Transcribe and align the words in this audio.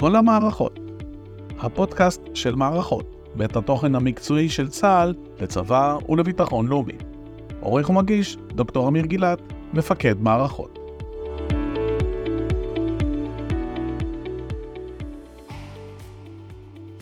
כל 0.00 0.16
המערכות. 0.16 0.78
הפודקאסט 1.58 2.20
של 2.34 2.54
מערכות, 2.54 3.04
בית 3.34 3.56
התוכן 3.56 3.94
המקצועי 3.94 4.48
של 4.48 4.68
צה"ל 4.68 5.14
לצבא 5.40 5.98
ולביטחון 6.08 6.68
לאומי. 6.68 6.92
עורך 7.60 7.90
ומגיש, 7.90 8.36
דוקטור 8.54 8.88
אמיר 8.88 9.06
גילת, 9.06 9.38
מפקד 9.72 10.14
מערכות. 10.20 10.78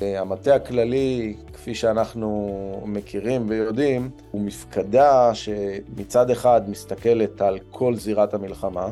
המטה 0.01 0.55
הכללי, 0.55 1.37
כפי 1.53 1.75
שאנחנו 1.75 2.83
מכירים 2.87 3.45
ויודעים, 3.49 4.11
הוא 4.31 4.43
מפקדה 4.43 5.35
שמצד 5.35 6.31
אחד 6.31 6.71
מסתכלת 6.71 7.43
על 7.43 7.59
כל 7.71 7.95
זירת 7.95 8.35
המלחמה, 8.35 8.89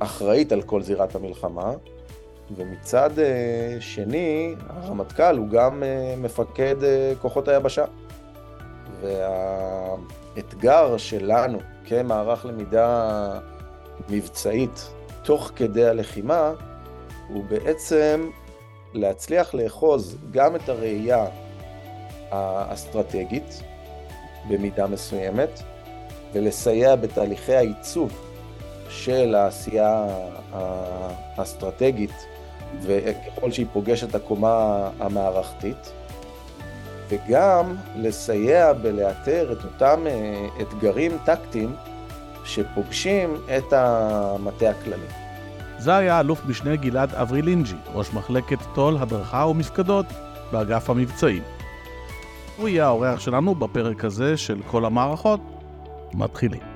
ואחראית 0.00 0.52
על 0.52 0.62
כל 0.62 0.82
זירת 0.82 1.14
המלחמה, 1.14 1.72
ומצד 2.56 3.18
אה, 3.18 3.76
שני, 3.80 4.54
הרמטכ"ל 4.68 5.36
הוא 5.36 5.48
גם 5.48 5.82
אה, 5.82 6.14
מפקד 6.16 6.84
אה, 6.84 7.12
כוחות 7.20 7.48
היבשה. 7.48 7.84
והאתגר 9.00 10.96
שלנו 10.96 11.58
כמערך 11.84 12.46
למידה 12.46 13.30
מבצעית 14.08 14.90
תוך 15.22 15.50
כדי 15.56 15.86
הלחימה, 15.86 16.52
הוא 17.28 17.44
בעצם 17.44 18.30
להצליח 18.94 19.54
לאחוז 19.54 20.16
גם 20.30 20.56
את 20.56 20.68
הראייה 20.68 21.26
האסטרטגית 22.30 23.62
במידה 24.48 24.86
מסוימת, 24.86 25.62
ולסייע 26.32 26.96
בתהליכי 26.96 27.54
העיצוב 27.54 28.29
של 28.90 29.34
העשייה 29.34 30.06
האסטרטגית, 31.36 32.26
וככל 32.80 33.50
שהיא 33.50 33.66
פוגשת 33.72 34.08
את 34.08 34.14
הקומה 34.14 34.88
המערכתית, 35.00 35.92
וגם 37.08 37.76
לסייע 37.96 38.72
בלאתר 38.72 39.52
את 39.52 39.64
אותם 39.64 40.06
אה, 40.06 40.46
אתגרים 40.60 41.18
טקטיים 41.24 41.74
שפוגשים 42.44 43.34
את 43.58 43.72
המטה 43.72 44.70
הכללי. 44.70 45.06
זה 45.78 45.96
היה 45.96 46.20
אלוף 46.20 46.46
משנה 46.46 46.76
גלעד 46.76 47.14
אברילינג'י, 47.14 47.76
ראש 47.94 48.12
מחלקת 48.12 48.58
תו"ל, 48.74 48.96
הדרכה 49.00 49.46
ומפקדות 49.46 50.06
באגף 50.52 50.90
המבצעים. 50.90 51.42
הוא 52.56 52.68
יהיה 52.68 52.86
האורח 52.86 53.20
שלנו 53.20 53.54
בפרק 53.54 54.04
הזה 54.04 54.36
של 54.36 54.60
כל 54.66 54.84
המערכות. 54.84 55.40
מתחילים. 56.14 56.69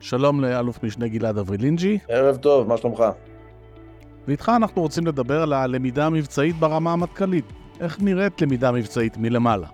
שלום 0.00 0.40
לאלוף 0.40 0.82
משנה 0.82 1.08
גלעד 1.08 1.38
אברילינג'י. 1.38 1.98
ערב 2.08 2.36
טוב, 2.36 2.68
מה 2.68 2.76
שלומך? 2.76 3.04
ואיתך 4.28 4.52
אנחנו 4.56 4.82
רוצים 4.82 5.06
לדבר 5.06 5.42
על 5.42 5.52
הלמידה 5.52 6.06
המבצעית 6.06 6.56
ברמה 6.56 6.92
המטכ"לית. 6.92 7.44
איך 7.80 8.00
נראית 8.00 8.42
למידה 8.42 8.72
מבצעית 8.72 9.16
מלמעלה? 9.16 9.66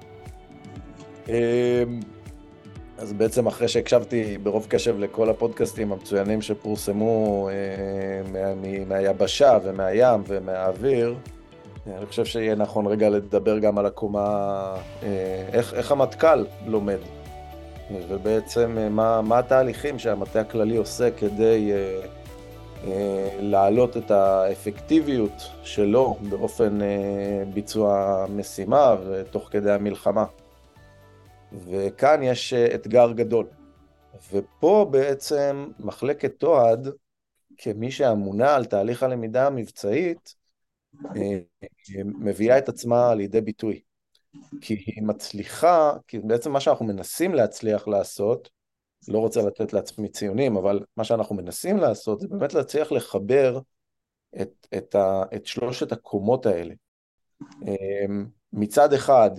אמ, 1.29 1.35
אז 2.99 3.13
בעצם 3.13 3.47
אחרי 3.47 3.69
שהקשבתי 3.69 4.39
ברוב 4.39 4.67
קשב 4.69 4.99
לכל 4.99 5.31
הפודקאסטים 5.31 5.93
המצוינים 5.93 6.43
שפורסמו 6.43 7.49
אה, 7.49 8.31
מה, 8.33 8.71
מהיבשה 8.87 9.59
ומהים 9.65 10.23
ומהאוויר, 10.27 11.15
אני 11.87 12.07
חושב 12.07 12.25
שיהיה 12.25 12.55
נכון 12.55 12.87
רגע 12.87 13.09
לדבר 13.09 13.59
גם 13.59 13.79
על 13.79 13.87
הקומה, 13.87 14.75
אה, 15.03 15.49
איך, 15.53 15.75
איך 15.75 15.93
המטכ"ל 15.93 16.45
לומד, 16.67 16.99
ובעצם 17.91 18.79
אה, 18.79 18.89
מה, 18.89 19.23
מה 19.23 19.39
התהליכים 19.39 19.99
שהמטה 19.99 20.41
הכללי 20.41 20.77
עושה 20.77 21.11
כדי 21.11 21.73
אה, 21.73 22.01
אה, 22.85 23.39
להעלות 23.41 23.97
את 23.97 24.11
האפקטיביות 24.11 25.33
שלו 25.63 26.17
באופן 26.31 26.83
אה, 26.83 27.43
ביצוע 27.55 28.25
משימה 28.29 28.95
ותוך 29.07 29.49
כדי 29.51 29.73
המלחמה. 29.73 30.25
וכאן 31.53 32.23
יש 32.23 32.53
אה, 32.53 32.75
אתגר 32.75 33.13
גדול. 33.13 33.47
ופה 34.33 34.89
בעצם 34.91 35.67
מחלקת 35.79 36.33
תועד, 36.39 36.89
כמי 37.57 37.91
שאמונה 37.91 38.55
על 38.55 38.65
תהליך 38.65 39.03
הלמידה 39.03 39.47
המבצעית, 39.47 40.35
אה, 41.17 41.39
מביאה 42.05 42.59
את 42.59 42.69
עצמה 42.69 43.15
לידי 43.15 43.41
ביטוי. 43.41 43.86
כי 44.61 44.75
היא 44.75 45.03
מצליחה, 45.03 45.93
כי 46.09 46.19
בעצם 46.19 46.53
מה 46.53 46.61
שאנחנו 46.61 46.87
מנסים 46.87 47.35
להצליח 47.35 47.89
לעשות, 47.89 48.51
לא 49.09 49.19
רוצה 49.19 49.43
לתת 49.43 49.73
לעצמי 49.73 50.09
ציונים, 50.09 50.57
אבל 50.57 50.81
מה 50.97 51.05
שאנחנו 51.05 51.37
מנסים 51.37 51.77
לעשות 51.77 52.21
זה 52.21 52.29
באמת 52.29 52.55
להצליח 52.55 52.93
לחבר 52.93 53.59
את, 54.41 54.67
את, 54.77 54.95
ה, 54.95 55.23
את 55.35 55.47
שלושת 55.47 55.93
הקומות 55.93 56.47
האלה. 56.47 56.75
אה, 57.69 58.07
מצד 58.53 58.93
אחד, 58.93 59.31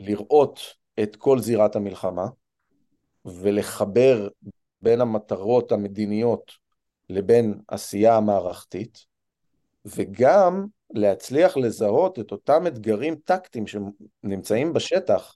לראות 0.00 0.60
את 1.02 1.16
כל 1.16 1.38
זירת 1.38 1.76
המלחמה 1.76 2.26
ולחבר 3.24 4.28
בין 4.82 5.00
המטרות 5.00 5.72
המדיניות 5.72 6.52
לבין 7.08 7.60
עשייה 7.68 8.16
המערכתית, 8.16 9.06
וגם 9.84 10.66
להצליח 10.90 11.56
לזהות 11.56 12.18
את 12.18 12.32
אותם 12.32 12.66
אתגרים 12.66 13.16
טקטיים 13.16 13.64
שנמצאים 13.66 14.72
בשטח, 14.72 15.34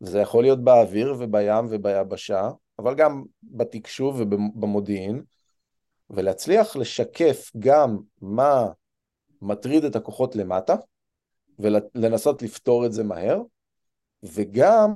זה 0.00 0.18
יכול 0.18 0.44
להיות 0.44 0.64
באוויר 0.64 1.14
ובים 1.18 1.66
וביבשה, 1.70 2.50
אבל 2.78 2.94
גם 2.94 3.24
בתקשוב 3.42 4.20
ובמודיעין, 4.20 5.22
ולהצליח 6.10 6.76
לשקף 6.76 7.50
גם 7.58 7.98
מה 8.20 8.66
מטריד 9.42 9.84
את 9.84 9.96
הכוחות 9.96 10.36
למטה, 10.36 10.74
ולנסות 11.58 12.42
לפתור 12.42 12.86
את 12.86 12.92
זה 12.92 13.04
מהר, 13.04 13.40
וגם 14.22 14.94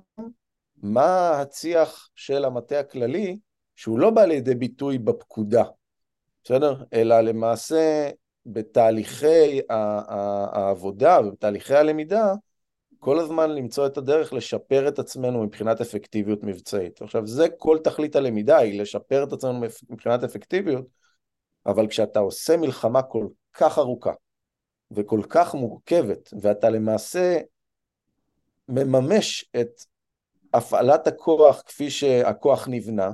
מה 0.77 1.41
הצי"ח 1.41 2.09
של 2.15 2.45
המטה 2.45 2.81
הכללי, 2.81 3.39
שהוא 3.77 3.99
לא 3.99 4.11
בא 4.11 4.25
לידי 4.25 4.55
ביטוי 4.55 4.99
בפקודה, 4.99 5.65
בסדר? 6.45 6.85
אלא 6.93 7.21
למעשה 7.21 8.11
בתהליכי 8.47 9.61
העבודה 9.69 11.19
ובתהליכי 11.25 11.75
הלמידה, 11.75 12.35
כל 12.99 13.19
הזמן 13.19 13.51
למצוא 13.51 13.87
את 13.87 13.97
הדרך 13.99 14.33
לשפר 14.33 14.89
את 14.89 14.99
עצמנו 14.99 15.43
מבחינת 15.43 15.81
אפקטיביות 15.81 16.43
מבצעית. 16.43 17.03
עכשיו, 17.03 17.27
זה 17.27 17.49
כל 17.59 17.79
תכלית 17.85 18.17
הלמידה, 18.17 18.59
היא 18.59 18.81
לשפר 18.81 19.25
את 19.25 19.33
עצמנו 19.33 19.61
מבחינת 19.91 20.25
אפקטיביות, 20.25 20.87
אבל 21.67 21.89
כשאתה 21.89 22.19
עושה 22.19 22.57
מלחמה 22.57 23.03
כל 23.03 23.27
כך 23.53 23.79
ארוכה 23.79 24.13
וכל 24.91 25.21
כך 25.29 25.55
מורכבת, 25.55 26.35
ואתה 26.41 26.71
למעשה 26.71 27.39
מממש 28.69 29.51
את 29.61 29.71
הפעלת 30.55 31.07
הכוח 31.07 31.63
כפי 31.67 31.91
שהכוח 31.91 32.69
נבנה, 32.69 33.11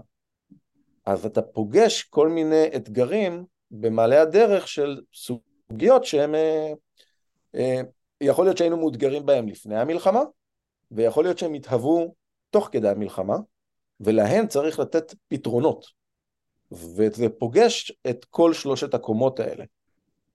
אז 1.06 1.26
אתה 1.26 1.42
פוגש 1.42 2.02
כל 2.02 2.28
מיני 2.28 2.66
אתגרים 2.76 3.44
במעלה 3.80 4.22
הדרך 4.22 4.68
של 4.68 5.00
סוגיות 5.14 6.04
שהם, 6.04 6.34
אה, 6.34 6.72
אה, 7.54 7.80
יכול 8.20 8.44
להיות 8.44 8.58
שהיינו 8.58 8.76
מאותגרים 8.76 9.26
בהם 9.26 9.48
לפני 9.48 9.76
המלחמה, 9.78 10.22
ויכול 10.90 11.24
להיות 11.24 11.38
שהם 11.38 11.54
יתהוו 11.54 12.14
תוך 12.50 12.68
כדי 12.72 12.88
המלחמה, 12.88 13.36
ולהן 14.00 14.46
צריך 14.46 14.78
לתת 14.78 15.14
פתרונות. 15.28 15.86
וזה 16.72 17.28
פוגש 17.28 17.92
את 18.10 18.24
כל 18.24 18.52
שלושת 18.52 18.94
הקומות 18.94 19.40
האלה. 19.40 19.64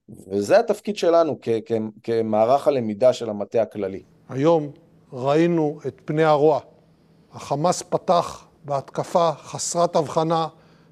וזה 0.10 0.60
התפקיד 0.60 0.98
שלנו 0.98 1.38
כ- 1.42 1.50
כ- 1.66 1.74
כמערך 2.04 2.68
הלמידה 2.68 3.14
של 3.14 3.30
המטה 3.30 3.62
הכללי. 3.62 4.04
היום 4.30 4.72
ראינו 5.14 5.80
את 5.88 6.02
פני 6.06 6.24
הרוע. 6.24 6.60
החמאס 7.32 7.82
פתח 7.82 8.48
בהתקפה 8.64 9.32
חסרת 9.34 9.96
הבחנה, 9.96 10.48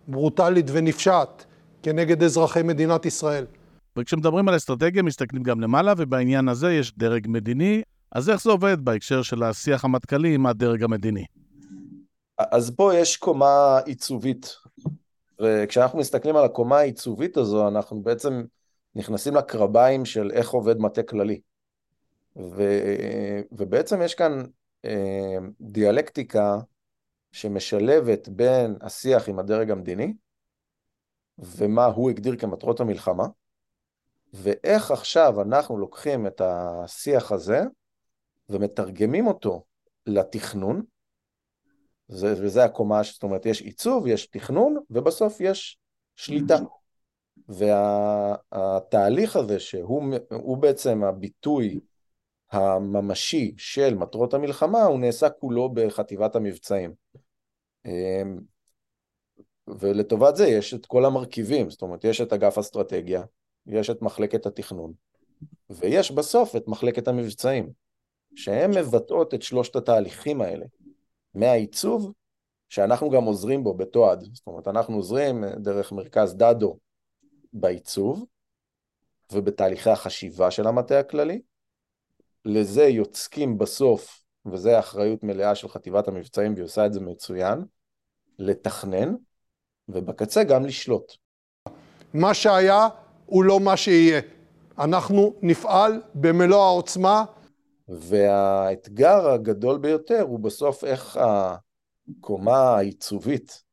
ברוטלית 0.07 0.65
ונפשעת 0.71 1.45
כנגד 1.83 2.23
אזרחי 2.23 2.63
מדינת 2.63 3.05
ישראל. 3.05 3.45
וכשמדברים 3.97 4.47
על 4.47 4.55
אסטרטגיה 4.55 5.03
מסתכלים 5.03 5.43
גם 5.43 5.61
למעלה, 5.61 5.93
ובעניין 5.97 6.49
הזה 6.49 6.73
יש 6.73 6.97
דרג 6.97 7.25
מדיני, 7.29 7.81
אז 8.11 8.29
איך 8.29 8.43
זה 8.43 8.51
עובד 8.51 8.85
בהקשר 8.85 9.21
של 9.21 9.43
השיח 9.43 9.85
המטכ"לי 9.85 10.35
עם 10.35 10.45
הדרג 10.45 10.83
המדיני? 10.83 11.25
אז 12.37 12.71
פה 12.75 12.95
יש 12.95 13.17
קומה 13.17 13.79
עיצובית, 13.85 14.55
וכשאנחנו 15.41 15.99
מסתכלים 15.99 16.35
על 16.35 16.45
הקומה 16.45 16.77
העיצובית 16.77 17.37
הזו, 17.37 17.67
אנחנו 17.67 18.01
בעצם 18.01 18.43
נכנסים 18.95 19.35
לקרביים 19.35 20.05
של 20.05 20.31
איך 20.33 20.49
עובד 20.49 20.77
מטה 20.77 21.03
כללי. 21.03 21.39
ו, 22.37 22.63
ובעצם 23.51 24.01
יש 24.01 24.15
כאן 24.15 24.43
אה, 24.85 25.37
דיאלקטיקה 25.61 26.57
שמשלבת 27.31 28.29
בין 28.29 28.75
השיח 28.81 29.29
עם 29.29 29.39
הדרג 29.39 29.71
המדיני, 29.71 30.13
ומה 31.39 31.85
הוא 31.85 32.09
הגדיר 32.09 32.35
כמטרות 32.35 32.79
המלחמה, 32.79 33.27
ואיך 34.33 34.91
עכשיו 34.91 35.41
אנחנו 35.41 35.77
לוקחים 35.77 36.27
את 36.27 36.41
השיח 36.41 37.31
הזה 37.31 37.61
ומתרגמים 38.49 39.27
אותו 39.27 39.63
לתכנון, 40.05 40.81
זה, 42.07 42.33
וזה 42.37 42.63
הקומה, 42.63 43.03
זאת 43.03 43.23
אומרת, 43.23 43.45
יש 43.45 43.61
עיצוב, 43.61 44.07
יש 44.07 44.27
תכנון, 44.27 44.77
ובסוף 44.89 45.41
יש 45.41 45.77
שליטה. 46.15 46.57
והתהליך 47.49 49.35
וה, 49.35 49.41
הזה, 49.41 49.59
שהוא 49.59 50.57
בעצם 50.57 51.03
הביטוי 51.03 51.79
הממשי 52.51 53.53
של 53.57 53.95
מטרות 53.95 54.33
המלחמה, 54.33 54.83
הוא 54.83 54.99
נעשה 54.99 55.29
כולו 55.29 55.69
בחטיבת 55.73 56.35
המבצעים. 56.35 56.93
ולטובת 59.67 60.35
זה 60.35 60.47
יש 60.47 60.73
את 60.73 60.85
כל 60.85 61.05
המרכיבים, 61.05 61.69
זאת 61.69 61.81
אומרת, 61.81 62.03
יש 62.03 62.21
את 62.21 62.33
אגף 62.33 62.57
אסטרטגיה, 62.57 63.23
יש 63.65 63.89
את 63.89 64.01
מחלקת 64.01 64.45
התכנון, 64.45 64.93
ויש 65.69 66.11
בסוף 66.11 66.55
את 66.55 66.67
מחלקת 66.67 67.07
המבצעים, 67.07 67.69
שהן 68.35 68.71
מבטאות 68.77 69.33
את 69.33 69.41
שלושת 69.41 69.75
התהליכים 69.75 70.41
האלה, 70.41 70.65
מהעיצוב, 71.33 72.13
שאנחנו 72.69 73.09
גם 73.09 73.23
עוזרים 73.23 73.63
בו 73.63 73.73
בתועד, 73.73 74.23
זאת 74.33 74.47
אומרת, 74.47 74.67
אנחנו 74.67 74.95
עוזרים 74.95 75.43
דרך 75.45 75.91
מרכז 75.91 76.35
דדו 76.35 76.77
בעיצוב 77.53 78.25
ובתהליכי 79.31 79.89
החשיבה 79.89 80.51
של 80.51 80.67
המטה 80.67 80.99
הכללי, 80.99 81.41
לזה 82.45 82.83
יוצקים 82.83 83.57
בסוף, 83.57 84.23
וזו 84.45 84.79
אחריות 84.79 85.23
מלאה 85.23 85.55
של 85.55 85.67
חטיבת 85.67 86.07
המבצעים, 86.07 86.53
והיא 86.53 86.65
עושה 86.65 86.85
את 86.85 86.93
זה 86.93 86.99
מצוין, 86.99 87.65
לתכנן, 88.39 89.15
ובקצה 89.89 90.43
גם 90.43 90.65
לשלוט. 90.65 91.13
מה 92.13 92.33
שהיה 92.33 92.87
הוא 93.25 93.43
לא 93.43 93.59
מה 93.59 93.77
שיהיה. 93.77 94.21
אנחנו 94.79 95.33
נפעל 95.41 96.01
במלוא 96.15 96.63
העוצמה. 96.63 97.25
והאתגר 97.89 99.29
הגדול 99.29 99.77
ביותר 99.77 100.21
הוא 100.21 100.39
בסוף 100.39 100.83
איך 100.83 101.19
הקומה 101.21 102.57
העיצובית 102.57 103.63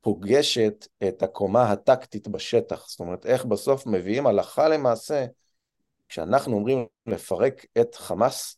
פוגשת 0.00 0.86
את 1.08 1.22
הקומה 1.22 1.72
הטקטית 1.72 2.28
בשטח. 2.28 2.88
זאת 2.88 3.00
אומרת, 3.00 3.26
איך 3.26 3.44
בסוף 3.44 3.86
מביאים 3.86 4.26
הלכה 4.26 4.68
למעשה, 4.68 5.26
כשאנחנו 6.08 6.56
אומרים 6.56 6.86
לפרק 7.06 7.66
את 7.80 7.94
חמאס, 7.94 8.56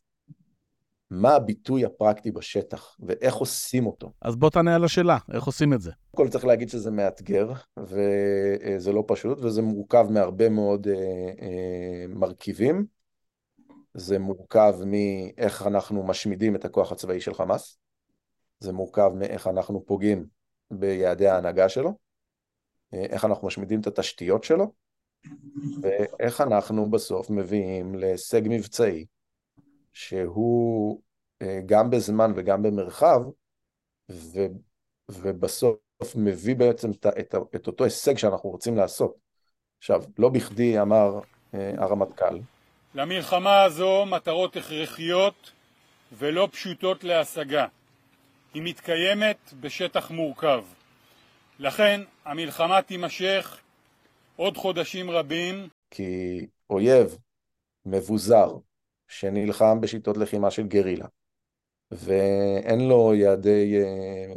מה 1.14 1.34
הביטוי 1.34 1.84
הפרקטי 1.84 2.31
בשטח, 2.31 2.96
ואיך 3.00 3.34
עושים 3.34 3.87
אותו. 3.87 4.12
אז 4.22 4.37
בוא 4.37 4.50
תענה 4.50 4.75
על 4.75 4.84
השאלה, 4.84 5.19
איך 5.32 5.44
עושים 5.44 5.72
את 5.72 5.81
זה? 5.81 5.90
קודם 6.16 6.28
כל 6.28 6.32
צריך 6.32 6.44
להגיד 6.44 6.69
שזה 6.69 6.90
מאתגר, 6.90 7.52
וזה 7.78 8.93
לא 8.93 9.05
פשוט, 9.06 9.38
וזה 9.40 9.62
מורכב 9.62 10.06
מהרבה 10.11 10.49
מאוד 10.49 10.88
אה, 10.88 10.94
אה, 11.43 12.05
מרכיבים. 12.08 12.87
זה 13.94 14.19
מורכב 14.19 14.75
מאיך 14.87 15.66
אנחנו 15.66 16.02
משמידים 16.02 16.56
את 16.56 16.64
הכוח 16.64 16.93
הצבאי 16.93 17.20
של 17.20 17.34
חמאס, 17.34 17.78
זה 18.60 18.72
מורכב 18.72 19.10
מאיך 19.14 19.46
אנחנו 19.46 19.87
פוגעים 19.87 20.26
ביעדי 20.70 21.28
ההנהגה 21.28 21.69
שלו, 21.69 21.94
אה, 22.94 23.05
איך 23.05 23.25
אנחנו 23.25 23.46
משמידים 23.46 23.81
את 23.81 23.87
התשתיות 23.87 24.44
שלו, 24.44 24.72
ואיך 25.82 26.40
אנחנו 26.40 26.90
בסוף 26.90 27.31
מביאים 27.31 27.94
להישג 27.94 28.43
מבצעי 28.44 29.06
שהוא 29.93 31.00
גם 31.66 31.90
בזמן 31.90 32.32
וגם 32.36 32.62
במרחב, 32.62 33.20
ו, 34.10 34.38
ובסוף 35.08 35.76
מביא 36.14 36.56
בעצם 36.56 36.90
את, 36.90 37.06
את, 37.06 37.34
את 37.54 37.66
אותו 37.66 37.84
הישג 37.84 38.19
שאנחנו 38.19 38.50
רוצים 38.50 38.76
לעשות. 38.76 39.14
עכשיו, 39.78 40.02
לא 40.19 40.28
בכדי 40.28 40.81
אמר 40.81 41.20
אה, 41.54 41.72
הרמטכ"ל. 41.78 42.38
למלחמה 42.94 43.62
הזו 43.62 44.06
מטרות 44.06 44.56
הכרחיות 44.56 45.52
ולא 46.12 46.48
פשוטות 46.52 47.04
להשגה. 47.04 47.66
היא 48.54 48.62
מתקיימת 48.64 49.54
בשטח 49.60 50.10
מורכב. 50.10 50.64
לכן 51.58 52.00
המלחמה 52.25 52.82
תימשך 52.82 53.60
עוד 54.36 54.56
חודשים 54.56 55.10
רבים. 55.10 55.69
כי 55.90 56.46
אויב 56.70 57.19
מבוזר, 57.86 58.56
שנלחם 59.08 59.81
בשיטות 59.81 60.16
לחימה 60.16 60.50
של 60.50 60.62
גרילה, 60.62 61.06
ואין 61.94 62.88
לו 62.88 63.14
יעדי, 63.14 63.76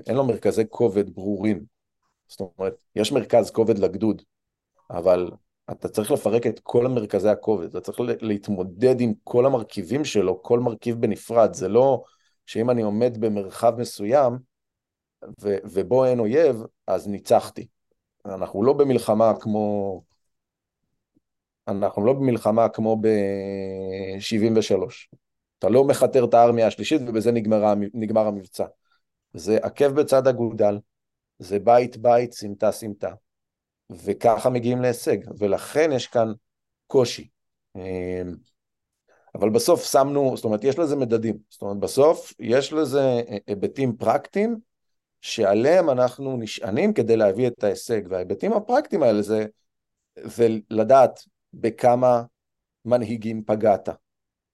אין 0.07 0.15
לו 0.15 0.25
מרכזי 0.25 0.63
כובד 0.69 1.15
ברורים. 1.15 1.65
זאת 2.27 2.39
אומרת, 2.39 2.75
יש 2.95 3.12
מרכז 3.12 3.51
כובד 3.51 3.80
לגדוד, 3.80 4.21
אבל 4.92 5.31
אתה 5.71 5.89
צריך 5.89 6.12
לפרק 6.12 6.48
את 6.48 6.59
כל 6.59 6.86
המרכזי 6.86 7.30
הכובד, 7.30 7.65
אתה 7.65 7.81
צריך 7.81 8.00
להתמודד 8.21 9.01
עם 9.01 9.13
כל 9.24 9.45
המרכיבים 9.45 10.06
שלו, 10.06 10.44
כל 10.44 10.59
מרכיב 10.59 11.01
בנפרד, 11.01 11.54
זה 11.54 11.68
לא 11.68 12.04
שאם 12.45 12.69
אני 12.69 12.81
עומד 12.81 13.18
במרחב 13.18 13.80
מסוים 13.80 14.38
ו- 15.42 15.57
ובו 15.63 16.06
אין 16.06 16.19
אויב, 16.19 16.63
אז 16.88 17.07
ניצחתי. 17.07 17.68
אנחנו 18.25 18.63
לא 18.63 18.74
במלחמה 18.74 19.33
כמו 19.39 20.01
אנחנו 21.68 22.06
לא 22.06 22.13
במלחמה 22.13 22.69
כמו 22.69 22.98
ב-73. 23.01 25.18
אתה 25.59 25.69
לא 25.69 25.83
מכתר 25.83 26.25
את 26.25 26.33
הארמיה 26.33 26.68
השלישית 26.68 27.01
ובזה 27.07 27.31
נגמר, 27.31 27.74
נגמר 27.94 28.27
המבצע. 28.27 28.65
זה 29.33 29.57
עקב 29.62 29.88
בצד 29.88 30.27
אגודל, 30.27 30.80
זה 31.39 31.59
בית 31.59 31.98
בית, 31.98 32.33
סמטה 32.33 32.71
סמטה. 32.71 33.12
וככה 33.89 34.50
מגיעים 34.50 34.81
להישג, 34.81 35.18
ולכן 35.38 35.92
יש 35.92 36.07
כאן 36.07 36.31
קושי. 36.88 37.27
אמ, 37.75 38.36
אבל 39.36 39.50
בסוף 39.50 39.92
שמנו, 39.92 40.36
זאת 40.36 40.45
אומרת, 40.45 40.63
יש 40.63 40.80
לזה 40.80 40.95
מדדים. 40.95 41.38
זאת 41.50 41.62
אומרת, 41.62 41.77
בסוף 41.77 42.33
יש 42.39 42.74
לזה 42.74 43.21
היבטים 43.48 43.95
פרקטיים 43.95 44.57
שעליהם 45.21 45.89
אנחנו 45.89 46.38
נשענים 46.38 46.94
כדי 46.94 47.18
להביא 47.18 47.48
את 47.48 47.63
ההישג, 47.63 48.01
וההיבטים 48.09 48.54
הפרקטיים 48.54 49.04
האלה 49.04 49.21
זה, 49.21 49.45
זה 50.24 50.48
לדעת 50.69 51.19
בכמה 51.54 52.24
מנהיגים 52.86 53.44
פגעת, 53.45 53.89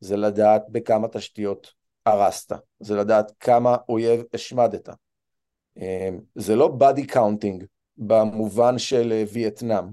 זה 0.04 0.18
לדעת 0.18 0.64
בכמה 0.70 1.08
תשתיות 1.08 1.74
הרסת, 2.06 2.56
זה 2.80 2.96
לדעת 2.96 3.32
כמה 3.40 3.78
אויב 3.90 4.24
השמדת. 4.34 4.90
אמ, 5.78 6.20
זה 6.36 6.56
לא 6.56 6.68
body 6.68 7.08
counting 7.08 7.64
במובן 7.98 8.78
של 8.78 9.12
אה, 9.12 9.24
וייטנאם, 9.34 9.86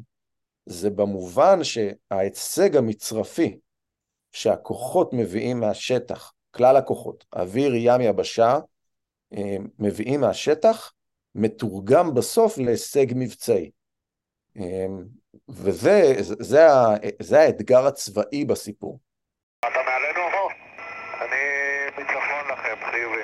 זה 0.67 0.91
במובן 0.91 1.59
שההישג 1.65 2.77
המצרפי 2.77 3.59
שהכוחות 4.33 5.13
מביאים 5.13 5.61
מהשטח, 5.61 6.33
כלל 6.51 6.77
הכוחות, 6.77 7.25
אוויר, 7.37 7.75
ים, 7.75 8.01
יבשה, 8.01 8.59
אמ, 9.33 9.67
מביאים 9.79 10.21
מהשטח, 10.21 10.93
מתורגם 11.35 12.15
בסוף 12.15 12.59
להישג 12.59 13.07
מבצעי. 13.15 13.71
אמ, 14.57 15.05
וזה 15.49 16.15
זה, 16.19 16.67
זה 17.21 17.41
האתגר 17.41 17.87
הצבאי 17.87 18.45
בסיפור. 18.45 19.01
אתה 19.61 19.79
מעלינו? 19.87 20.21
אני 21.21 21.43
מצפון 21.99 22.45
לכם, 22.53 22.77
חיובי. 22.91 23.23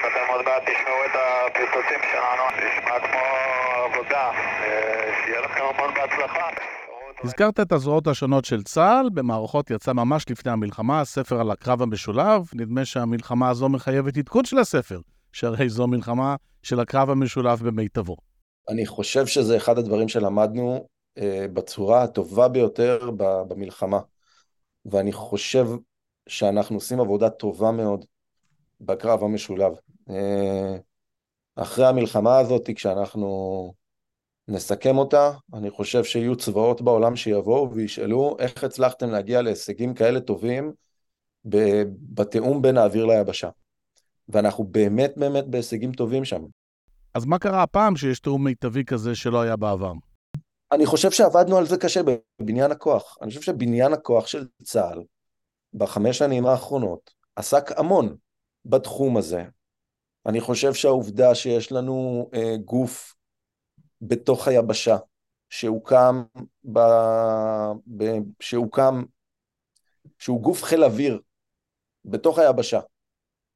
אתם 0.00 0.32
עוד 0.32 0.44
מעט 0.44 0.62
תשמעו 0.62 1.04
את 1.06 1.16
הפיצוצים 1.82 2.10
שלנו, 2.12 2.42
נשמע 2.56 2.98
כמו 3.00 3.20
עבודה. 3.84 4.30
אה, 4.30 5.12
שיהיה 5.24 5.40
לכם 5.40 5.60
המון 5.74 5.94
בהצלחה. 5.94 6.48
הזכרת 7.24 7.60
את 7.60 7.72
הזרועות 7.72 8.06
השונות 8.06 8.44
של 8.44 8.62
צה"ל, 8.62 9.08
במערכות 9.14 9.70
יצא 9.70 9.92
ממש 9.92 10.30
לפני 10.30 10.52
המלחמה, 10.52 11.04
ספר 11.04 11.40
על 11.40 11.50
הקרב 11.50 11.82
המשולב. 11.82 12.42
נדמה 12.54 12.84
שהמלחמה 12.84 13.48
הזו 13.48 13.68
מחייבת 13.68 14.16
עדכון 14.16 14.44
של 14.44 14.58
הספר, 14.58 15.00
שהרי 15.32 15.68
זו 15.68 15.86
מלחמה 15.86 16.36
של 16.62 16.80
הקרב 16.80 17.10
המשולב 17.10 17.62
במיטבו. 17.62 18.16
אני 18.68 18.86
חושב 18.86 19.26
שזה 19.26 19.56
אחד 19.56 19.78
הדברים 19.78 20.08
שלמדנו 20.08 20.86
אה, 21.18 21.46
בצורה 21.52 22.02
הטובה 22.02 22.48
ביותר 22.48 23.10
במלחמה. 23.48 24.00
ואני 24.84 25.12
חושב 25.12 25.66
שאנחנו 26.28 26.76
עושים 26.76 27.00
עבודה 27.00 27.30
טובה 27.30 27.70
מאוד 27.70 28.04
בקרב 28.80 29.24
המשולב. 29.24 29.72
אה, 30.10 30.76
אחרי 31.62 31.86
המלחמה 31.86 32.38
הזאת, 32.38 32.70
כשאנחנו 32.74 33.72
נסכם 34.48 34.98
אותה, 34.98 35.32
אני 35.54 35.70
חושב 35.70 36.04
שיהיו 36.04 36.36
צבאות 36.36 36.82
בעולם 36.82 37.16
שיבואו 37.16 37.74
וישאלו 37.74 38.36
איך 38.38 38.64
הצלחתם 38.64 39.10
להגיע 39.10 39.42
להישגים 39.42 39.94
כאלה 39.94 40.20
טובים 40.20 40.72
בתיאום 42.14 42.62
בין 42.62 42.78
האוויר 42.78 43.06
ליבשה. 43.06 43.48
ואנחנו 44.28 44.64
באמת 44.64 45.12
באמת 45.16 45.46
בהישגים 45.46 45.92
טובים 45.92 46.24
שם. 46.24 46.42
אז 47.14 47.24
מה 47.24 47.38
קרה 47.38 47.62
הפעם 47.62 47.96
שיש 47.96 48.20
תיאום 48.20 48.44
מיטבי 48.44 48.84
כזה 48.84 49.14
שלא 49.14 49.40
היה 49.40 49.56
בעבר? 49.56 49.92
אני 50.72 50.86
חושב 50.86 51.10
שעבדנו 51.10 51.56
על 51.56 51.66
זה 51.66 51.76
קשה 51.76 52.00
בבניין 52.02 52.70
הכוח. 52.70 53.16
אני 53.22 53.28
חושב 53.30 53.42
שבניין 53.42 53.92
הכוח 53.92 54.26
של 54.26 54.46
צה"ל 54.62 55.02
בחמש 55.74 56.18
שנים 56.18 56.46
האחרונות 56.46 57.10
עסק 57.36 57.78
המון 57.78 58.16
בתחום 58.64 59.16
הזה. 59.16 59.44
אני 60.26 60.40
חושב 60.40 60.74
שהעובדה 60.74 61.34
שיש 61.34 61.72
לנו 61.72 62.30
אה, 62.34 62.56
גוף 62.64 63.14
בתוך 64.00 64.48
היבשה, 64.48 64.96
שהוקם, 65.50 66.22
ב... 66.72 66.78
ב... 67.96 68.04
שהוקם, 68.40 69.02
שהוא 70.18 70.40
גוף 70.40 70.62
חיל 70.62 70.84
אוויר 70.84 71.20
בתוך 72.04 72.38
היבשה, 72.38 72.80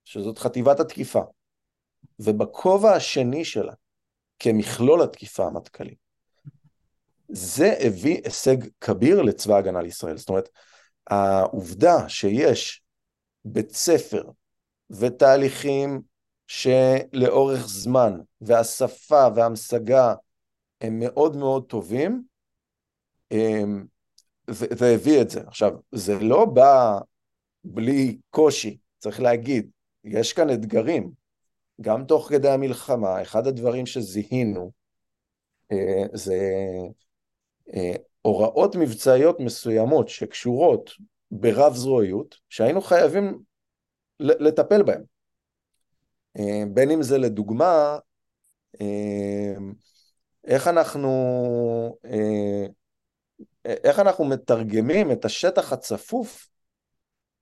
שזאת 0.05 0.39
חטיבת 0.39 0.81
התקיפה, 0.81 1.23
ובכובע 2.19 2.93
השני 2.93 3.45
שלה, 3.45 3.73
כמכלול 4.39 5.03
התקיפה 5.03 5.47
המטכ"לי. 5.47 5.95
זה 7.29 7.75
הביא 7.87 8.21
הישג 8.25 8.57
כביר 8.81 9.23
לצבא 9.23 9.57
הגנה 9.57 9.83
לישראל. 9.83 10.17
זאת 10.17 10.29
אומרת, 10.29 10.49
העובדה 11.07 12.09
שיש 12.09 12.83
בית 13.45 13.71
ספר 13.71 14.25
ותהליכים 14.91 16.03
שלאורך 16.47 17.67
זמן, 17.69 18.21
והשפה 18.41 19.27
והמשגה 19.35 20.15
הם 20.81 20.99
מאוד 20.99 21.37
מאוד 21.37 21.67
טובים, 21.67 22.23
זה 24.51 24.95
הביא 24.95 25.23
את 25.23 25.31
זה. 25.31 25.41
עכשיו, 25.47 25.73
זה 25.93 26.19
לא 26.21 26.45
בא 26.45 26.99
בלי 27.65 28.19
קושי, 28.31 28.79
צריך 28.99 29.21
להגיד, 29.21 29.71
יש 30.05 30.33
כאן 30.33 30.51
אתגרים. 30.51 31.11
גם 31.81 32.05
תוך 32.05 32.29
כדי 32.29 32.49
המלחמה, 32.49 33.23
אחד 33.23 33.47
הדברים 33.47 33.87
שזיהינו 33.87 34.71
אה, 35.73 36.05
זה 36.13 36.39
אה, 37.75 37.95
הוראות 38.23 38.77
מבצעיות 38.77 39.41
מסוימות 39.41 40.09
שקשורות 40.09 40.91
ברב 41.31 41.75
זרועיות, 41.75 42.37
שהיינו 42.49 42.81
חייבים 42.81 43.39
לטפל 44.21 44.83
בהן. 44.83 45.03
אה, 46.39 46.63
בין 46.75 46.91
אם 46.91 47.03
זה 47.03 47.19
לדוגמה, 47.19 47.99
איך 50.45 50.69
אנחנו, 50.69 51.99
איך 53.65 53.99
אנחנו 53.99 54.25
מתרגמים 54.25 55.13
את 55.13 55.25
השטח 55.25 55.73
הצפוף 55.73 56.49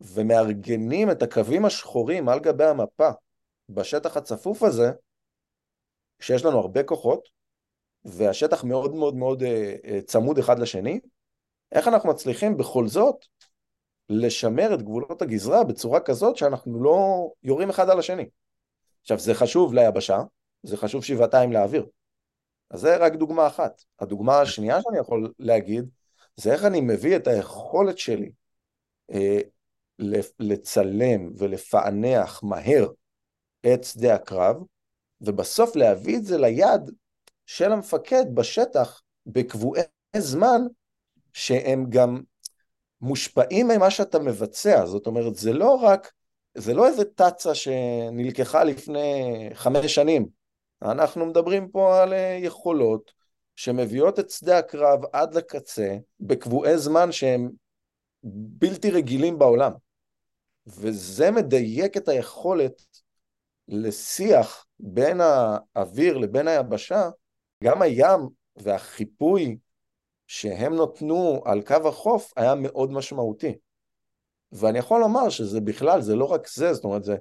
ומארגנים 0.01 1.11
את 1.11 1.23
הקווים 1.23 1.65
השחורים 1.65 2.29
על 2.29 2.41
גבי 2.41 2.65
המפה 2.65 3.11
בשטח 3.69 4.17
הצפוף 4.17 4.63
הזה, 4.63 4.91
כשיש 6.19 6.45
לנו 6.45 6.59
הרבה 6.59 6.83
כוחות, 6.83 7.29
והשטח 8.05 8.65
מאוד 8.65 8.95
מאוד 8.95 9.15
מאוד 9.17 9.43
אה, 9.43 9.75
אה, 9.85 10.01
צמוד 10.07 10.39
אחד 10.39 10.59
לשני, 10.59 11.01
איך 11.73 11.89
אנחנו 11.89 12.09
מצליחים 12.09 12.57
בכל 12.57 12.89
זאת 12.89 13.17
לשמר 14.09 14.75
את 14.75 14.83
גבולות 14.83 15.23
הגזרה 15.23 15.65
בצורה 15.65 16.01
כזאת 16.01 16.37
שאנחנו 16.37 16.85
לא 16.85 17.29
יורים 17.43 17.71
אחד 17.71 17.91
על 17.91 17.99
השני. 17.99 18.29
עכשיו, 19.05 19.19
זה 19.19 19.35
חשוב 19.35 19.75
ליבשה, 19.75 20.19
זה 20.63 20.77
חשוב 20.77 21.05
שבעתיים 21.05 21.53
לאוויר. 21.53 21.87
אז 22.71 22.81
זה 22.81 22.97
רק 22.97 23.13
דוגמה 23.15 23.47
אחת. 23.47 23.83
הדוגמה 24.01 24.41
השנייה 24.41 24.83
שאני 24.83 24.99
יכול 24.99 25.33
להגיד, 25.39 25.89
זה 26.37 26.53
איך 26.53 26.65
אני 26.65 26.81
מביא 26.81 27.17
את 27.17 27.27
היכולת 27.27 27.99
שלי 27.99 28.33
אה, 29.13 29.41
לצלם 30.39 31.31
ולפענח 31.39 32.43
מהר 32.43 32.87
את 33.75 33.85
שדה 33.85 34.15
הקרב, 34.15 34.57
ובסוף 35.21 35.77
להביא 35.77 36.17
את 36.17 36.25
זה 36.25 36.39
ליד 36.39 36.91
של 37.47 37.73
המפקד 37.73 38.25
בשטח 38.35 39.03
בקבועי 39.27 39.83
זמן 40.17 40.61
שהם 41.33 41.87
גם 41.89 42.21
מושפעים 43.01 43.69
ממה 43.69 43.91
שאתה 43.91 44.19
מבצע, 44.19 44.87
זאת 44.87 45.07
אומרת 45.07 45.35
זה 45.35 45.53
לא 45.53 45.75
רק, 45.75 46.13
זה 46.55 46.75
לא 46.75 46.87
איזה 46.87 47.05
תצה 47.05 47.55
שנלקחה 47.55 48.65
לפני 48.65 49.51
חמש 49.55 49.95
שנים, 49.95 50.27
אנחנו 50.83 51.27
מדברים 51.27 51.69
פה 51.69 52.03
על 52.03 52.13
אה, 52.13 52.39
יכולות 52.41 53.13
שמביאות 53.57 54.19
את 54.19 54.31
שדה 54.31 54.59
הקרב 54.59 55.01
עד 55.13 55.35
לקצה 55.35 55.97
בקבועי 56.21 56.79
זמן 56.79 57.13
שהם 57.13 57.51
בלתי 58.59 58.91
רגילים 58.91 59.39
בעולם. 59.39 59.73
וזה 60.67 61.31
מדייק 61.31 61.97
את 61.97 62.09
היכולת 62.09 62.83
לשיח 63.69 64.67
בין 64.79 65.21
האוויר 65.21 66.19
לבין 66.19 66.49
היבשה, 66.49 67.11
גם 67.65 67.83
הים 67.83 68.21
והחיפוי 68.57 69.57
שהם 70.27 70.83
נתנו 70.83 71.43
על 71.45 71.63
קו 71.63 71.89
החוף 71.89 72.33
היה 72.37 72.55
מאוד 72.55 72.93
משמעותי. 72.93 73.55
ואני 74.55 74.79
יכול 74.79 75.01
לומר 75.01 75.29
שזה 75.29 75.61
בכלל, 75.61 76.01
זה 76.01 76.17
לא 76.17 76.25
רק 76.25 76.49
זה, 76.49 76.75
זאת 76.75 76.85
אומרת, 76.85 77.05
זה 77.05 77.17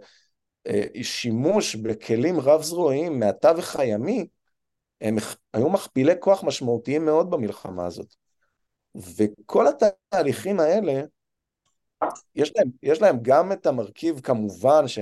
אה, 0.67 0.83
שימוש 1.01 1.75
בכלים 1.75 2.39
רב-זרועיים 2.39 3.19
מהתווך 3.19 3.75
הימי, 3.75 4.27
הם 5.01 5.15
היו 5.53 5.69
מכפילי 5.69 6.13
כוח 6.19 6.43
משמעותיים 6.43 7.05
מאוד 7.05 7.29
במלחמה 7.29 7.85
הזאת. 7.85 8.15
וכל 8.95 9.65
התהליכים 9.67 10.59
האלה 10.59 11.01
יש 12.35 12.53
להם, 12.55 12.69
יש 12.83 13.01
להם 13.01 13.17
גם 13.21 13.51
את 13.51 13.65
המרכיב 13.65 14.19
כמובן, 14.19 14.87
ש... 14.87 14.99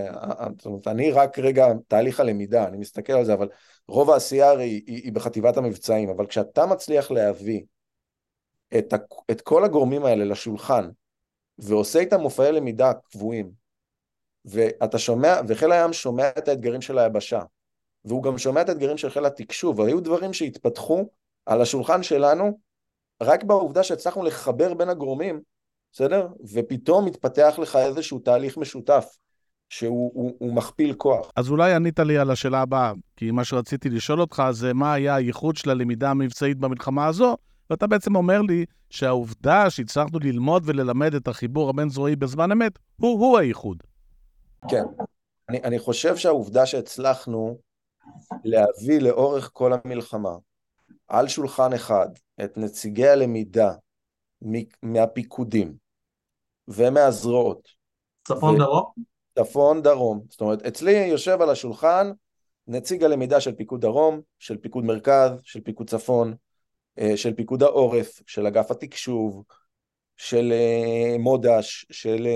זאת 0.57 0.65
אומרת, 0.65 0.87
אני 0.87 1.11
רק 1.11 1.39
רגע 1.39 1.67
תהליך 1.87 2.19
הלמידה, 2.19 2.67
אני 2.67 2.77
מסתכל 2.77 3.13
על 3.13 3.25
זה, 3.25 3.33
אבל 3.33 3.49
רוב 3.87 4.09
העשייה 4.09 4.49
הרי 4.49 4.63
היא, 4.63 4.81
היא, 4.87 5.01
היא 5.03 5.13
בחטיבת 5.13 5.57
המבצעים, 5.57 6.09
אבל 6.09 6.27
כשאתה 6.27 6.65
מצליח 6.65 7.11
להביא 7.11 7.63
את, 8.77 8.93
ה... 8.93 8.97
את 9.31 9.41
כל 9.41 9.63
הגורמים 9.63 10.05
האלה 10.05 10.25
לשולחן, 10.25 10.89
ועושה 11.59 11.99
איתם 11.99 12.19
מופעי 12.19 12.51
למידה 12.51 12.93
קבועים, 12.93 13.51
ואתה 14.45 14.97
שומע, 14.97 15.35
וחיל 15.47 15.71
הים 15.71 15.93
שומע 15.93 16.29
את 16.37 16.47
האתגרים 16.47 16.81
של 16.81 16.97
היבשה, 16.97 17.41
והוא 18.05 18.23
גם 18.23 18.37
שומע 18.37 18.61
את 18.61 18.69
האתגרים 18.69 18.97
של 18.97 19.09
חיל 19.09 19.25
התקשוב, 19.25 19.79
והיו 19.79 20.01
דברים 20.01 20.33
שהתפתחו 20.33 21.05
על 21.45 21.61
השולחן 21.61 22.03
שלנו, 22.03 22.59
רק 23.23 23.43
בעובדה 23.43 23.83
שהצלחנו 23.83 24.23
לחבר 24.23 24.73
בין 24.73 24.89
הגורמים, 24.89 25.41
בסדר? 25.93 26.27
ופתאום 26.53 27.05
מתפתח 27.05 27.55
לך 27.61 27.75
איזשהו 27.75 28.19
תהליך 28.19 28.57
משותף. 28.57 29.17
שהוא 29.71 30.11
הוא, 30.13 30.35
הוא 30.39 30.53
מכפיל 30.53 30.93
כוח. 30.93 31.31
אז 31.35 31.49
אולי 31.49 31.73
ענית 31.73 31.99
לי 31.99 32.17
על 32.17 32.31
השאלה 32.31 32.61
הבאה, 32.61 32.93
כי 33.15 33.31
מה 33.31 33.43
שרציתי 33.43 33.89
לשאול 33.89 34.21
אותך 34.21 34.43
זה 34.51 34.73
מה 34.73 34.93
היה 34.93 35.15
הייחוד 35.15 35.57
של 35.57 35.69
הלמידה 35.69 36.09
המבצעית 36.09 36.57
במלחמה 36.57 37.05
הזו, 37.05 37.37
ואתה 37.71 37.87
בעצם 37.87 38.15
אומר 38.15 38.41
לי 38.41 38.65
שהעובדה 38.89 39.69
שהצלחנו 39.69 40.19
ללמוד 40.19 40.63
וללמד 40.65 41.15
את 41.15 41.27
החיבור 41.27 41.69
הבין-זרועי 41.69 42.15
בזמן 42.15 42.51
אמת, 42.51 42.79
הוא-הוא 42.97 43.37
הייחוד. 43.37 43.83
כן. 44.69 44.83
אני, 45.49 45.63
אני 45.63 45.79
חושב 45.79 46.17
שהעובדה 46.17 46.65
שהצלחנו 46.65 47.57
להביא 48.43 49.01
לאורך 49.01 49.49
כל 49.53 49.71
המלחמה 49.73 50.35
על 51.07 51.27
שולחן 51.27 51.73
אחד 51.73 52.07
את 52.43 52.57
נציגי 52.57 53.07
הלמידה 53.07 53.73
מהפיקודים 54.83 55.73
ומהזרועות. 56.67 57.67
צפון 58.27 58.55
ו... 58.55 58.57
דרום? 58.57 58.91
צפון 59.39 59.81
דרום. 59.81 60.21
זאת 60.29 60.41
אומרת, 60.41 60.61
אצלי 60.65 60.91
יושב 60.91 61.41
על 61.41 61.49
השולחן 61.49 62.11
נציג 62.67 63.03
הלמידה 63.03 63.41
של 63.41 63.55
פיקוד 63.55 63.81
דרום, 63.81 64.21
של 64.39 64.57
פיקוד 64.57 64.83
מרכז, 64.83 65.31
של 65.43 65.61
פיקוד 65.61 65.89
צפון, 65.89 66.33
של 67.15 67.33
פיקוד 67.33 67.63
העורף, 67.63 68.21
של 68.27 68.47
אגף 68.47 68.71
התקשוב, 68.71 69.43
של 70.17 70.53
אה, 70.53 71.17
מודש, 71.19 71.85
של 71.91 72.27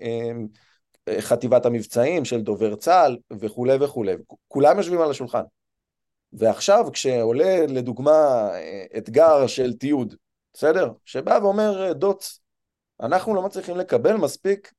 אה, 0.00 1.20
חטיבת 1.20 1.66
המבצעים, 1.66 2.24
של 2.24 2.40
דובר 2.40 2.76
צה"ל 2.76 3.16
וכולי 3.40 3.76
וכולי. 3.80 4.12
כולם 4.48 4.76
יושבים 4.76 5.00
על 5.00 5.10
השולחן. 5.10 5.42
ועכשיו 6.32 6.84
כשעולה 6.92 7.66
לדוגמה 7.66 8.50
אתגר 8.98 9.46
של 9.46 9.72
תיעוד, 9.72 10.14
בסדר? 10.52 10.90
שבא 11.04 11.38
ואומר 11.42 11.92
דוץ, 11.92 12.40
אנחנו 13.00 13.34
לא 13.34 13.42
מצליחים 13.42 13.76
לקבל 13.76 14.16
מספיק 14.16 14.72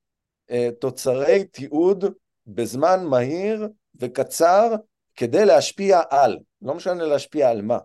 אה, 0.52 0.70
תוצרי 0.80 1.44
תיעוד 1.44 2.06
בזמן 2.48 3.06
מהיר 3.06 3.68
וקצר 3.96 4.76
כדי 5.16 5.46
להשפיע 5.46 6.02
על, 6.10 6.40
לא 6.62 6.74
משנה 6.74 7.04
להשפיע 7.04 7.50
על 7.50 7.62
מה. 7.62 7.78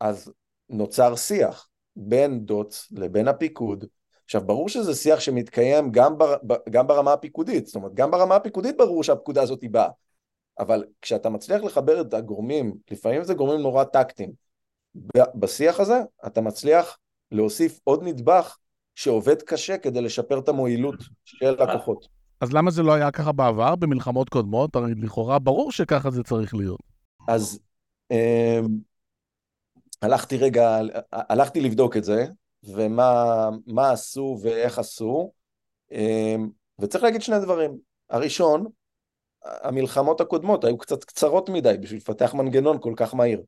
אז 0.00 0.32
נוצר 0.68 1.16
שיח 1.16 1.68
בין 1.96 2.44
דוץ 2.44 2.88
לבין 2.92 3.28
הפיקוד. 3.28 3.84
עכשיו, 4.24 4.46
ברור 4.46 4.68
שזה 4.68 4.94
שיח 4.94 5.20
שמתקיים 5.20 5.90
גם, 5.90 6.18
בר, 6.18 6.36
גם 6.70 6.86
ברמה 6.86 7.12
הפיקודית, 7.12 7.66
זאת 7.66 7.74
אומרת, 7.74 7.94
גם 7.94 8.10
ברמה 8.10 8.36
הפיקודית 8.36 8.76
ברור 8.76 9.04
שהפקודה 9.04 9.42
הזאת 9.42 9.62
היא 9.62 9.70
באה, 9.70 9.88
אבל 10.58 10.84
כשאתה 11.02 11.28
מצליח 11.28 11.62
לחבר 11.62 12.00
את 12.00 12.14
הגורמים, 12.14 12.74
לפעמים 12.90 13.24
זה 13.24 13.34
גורמים 13.34 13.60
נורא 13.60 13.84
טקטיים, 13.84 14.32
בשיח 15.34 15.80
הזה 15.80 16.02
אתה 16.26 16.40
מצליח 16.40 16.98
להוסיף 17.32 17.80
עוד 17.84 18.02
נדבך 18.02 18.56
שעובד 18.94 19.42
קשה 19.42 19.78
כדי 19.78 20.00
לשפר 20.00 20.38
את 20.38 20.48
המועילות 20.48 20.94
של 21.24 21.62
הכוחות. 21.62 22.08
אז 22.40 22.52
למה 22.52 22.70
זה 22.70 22.82
לא 22.82 22.92
היה 22.92 23.10
ככה 23.10 23.32
בעבר, 23.32 23.76
במלחמות 23.76 24.28
קודמות? 24.28 24.76
הרי 24.76 24.94
לכאורה 24.94 25.38
ברור 25.38 25.72
שככה 25.72 26.10
זה 26.10 26.22
צריך 26.22 26.54
להיות. 26.54 26.80
אז 27.28 27.60
אה, 28.12 28.60
הלכתי 30.02 30.36
רגע, 30.36 30.78
הלכתי 31.12 31.60
לבדוק 31.60 31.96
את 31.96 32.04
זה, 32.04 32.26
ומה 32.64 33.90
עשו 33.92 34.38
ואיך 34.42 34.78
עשו, 34.78 35.32
אה, 35.92 36.36
וצריך 36.78 37.04
להגיד 37.04 37.22
שני 37.22 37.40
דברים. 37.40 37.78
הראשון, 38.10 38.66
המלחמות 39.44 40.20
הקודמות 40.20 40.64
היו 40.64 40.78
קצת 40.78 41.04
קצרות 41.04 41.48
מדי 41.48 41.74
בשביל 41.80 41.98
לפתח 41.98 42.34
מנגנון 42.34 42.78
כל 42.80 42.92
כך 42.96 43.14
מהיר. 43.14 43.42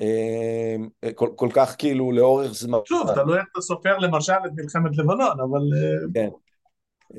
אה, 0.00 1.12
כל, 1.14 1.28
כל 1.36 1.48
כך 1.54 1.74
כאילו 1.78 2.12
לאורך 2.12 2.52
זמן. 2.52 2.78
שוב, 2.84 3.14
תלוי 3.14 3.38
איך 3.38 3.46
אתה 3.52 3.60
סופר 3.60 3.98
למשל 3.98 4.32
את 4.46 4.50
מלחמת 4.56 4.96
לבנון, 4.98 5.40
אבל... 5.40 5.60
אה, 5.76 6.12
כן, 6.14 6.28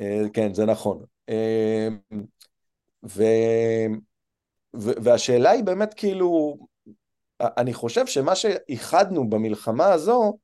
אה, 0.02 0.30
כן, 0.34 0.54
זה 0.54 0.66
נכון. 0.66 1.04
ו... 3.06 3.24
ו... 4.75 4.92
והשאלה 5.04 5.50
היא 5.50 5.63
באמת 5.63 5.94
כאילו, 5.94 6.58
אני 7.58 7.74
חושב 7.74 8.08
שמה 8.08 8.36
שאיחדנו 8.36 9.30
במלחמה 9.30 9.94
הזו, 9.94 10.38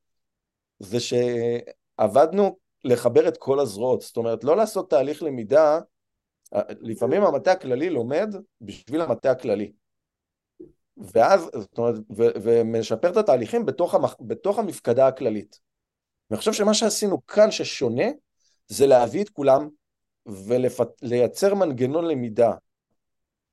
זה 0.79 0.97
שעבדנו 0.99 2.57
לחבר 2.83 3.27
את 3.27 3.37
כל 3.37 3.59
הזרועות, 3.59 4.01
זאת 4.01 4.17
אומרת 4.17 4.43
לא 4.43 4.57
לעשות 4.57 4.89
תהליך 4.89 5.23
למידה, 5.23 5.79
לפעמים 6.69 7.23
המטה 7.23 7.51
הכללי 7.51 7.89
לומד 7.89 8.35
בשביל 8.61 9.01
המטה 9.01 9.31
הכללי. 9.31 9.71
ואז, 10.97 11.49
זאת 11.53 11.77
אומרת, 11.77 11.95
ו, 12.17 12.23
ומשפר 12.43 13.11
את 13.11 13.17
התהליכים 13.17 13.65
בתוך, 13.65 13.95
המח, 13.95 14.15
בתוך 14.19 14.59
המפקדה 14.59 15.07
הכללית. 15.07 15.59
ואני 16.29 16.37
חושב 16.39 16.53
שמה 16.53 16.73
שעשינו 16.73 17.25
כאן 17.25 17.51
ששונה, 17.51 18.05
זה 18.67 18.87
להביא 18.87 19.23
את 19.23 19.29
כולם 19.29 19.69
ולייצר 20.25 21.55
מנגנון 21.55 22.05
למידה 22.05 22.53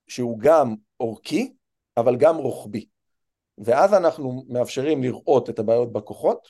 שהוא 0.08 0.38
גם 0.38 0.74
אורכי, 1.00 1.52
אבל 1.96 2.16
גם 2.16 2.36
רוחבי. 2.36 2.86
ואז 3.58 3.94
אנחנו 3.94 4.44
מאפשרים 4.48 5.02
לראות 5.02 5.50
את 5.50 5.58
הבעיות 5.58 5.92
בכוחות, 5.92 6.48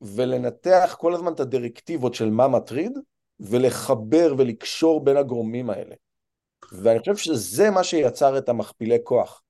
ולנתח 0.00 0.96
כל 0.98 1.14
הזמן 1.14 1.32
את 1.32 1.40
הדירקטיבות 1.40 2.14
של 2.14 2.30
מה 2.30 2.48
מטריד, 2.48 2.98
ולחבר 3.40 4.34
ולקשור 4.38 5.04
בין 5.04 5.16
הגורמים 5.16 5.70
האלה. 5.70 5.94
ואני 6.72 6.98
חושב 6.98 7.16
שזה 7.16 7.70
מה 7.70 7.84
שיצר 7.84 8.38
את 8.38 8.48
המכפילי 8.48 8.98
כוח. 9.04 9.42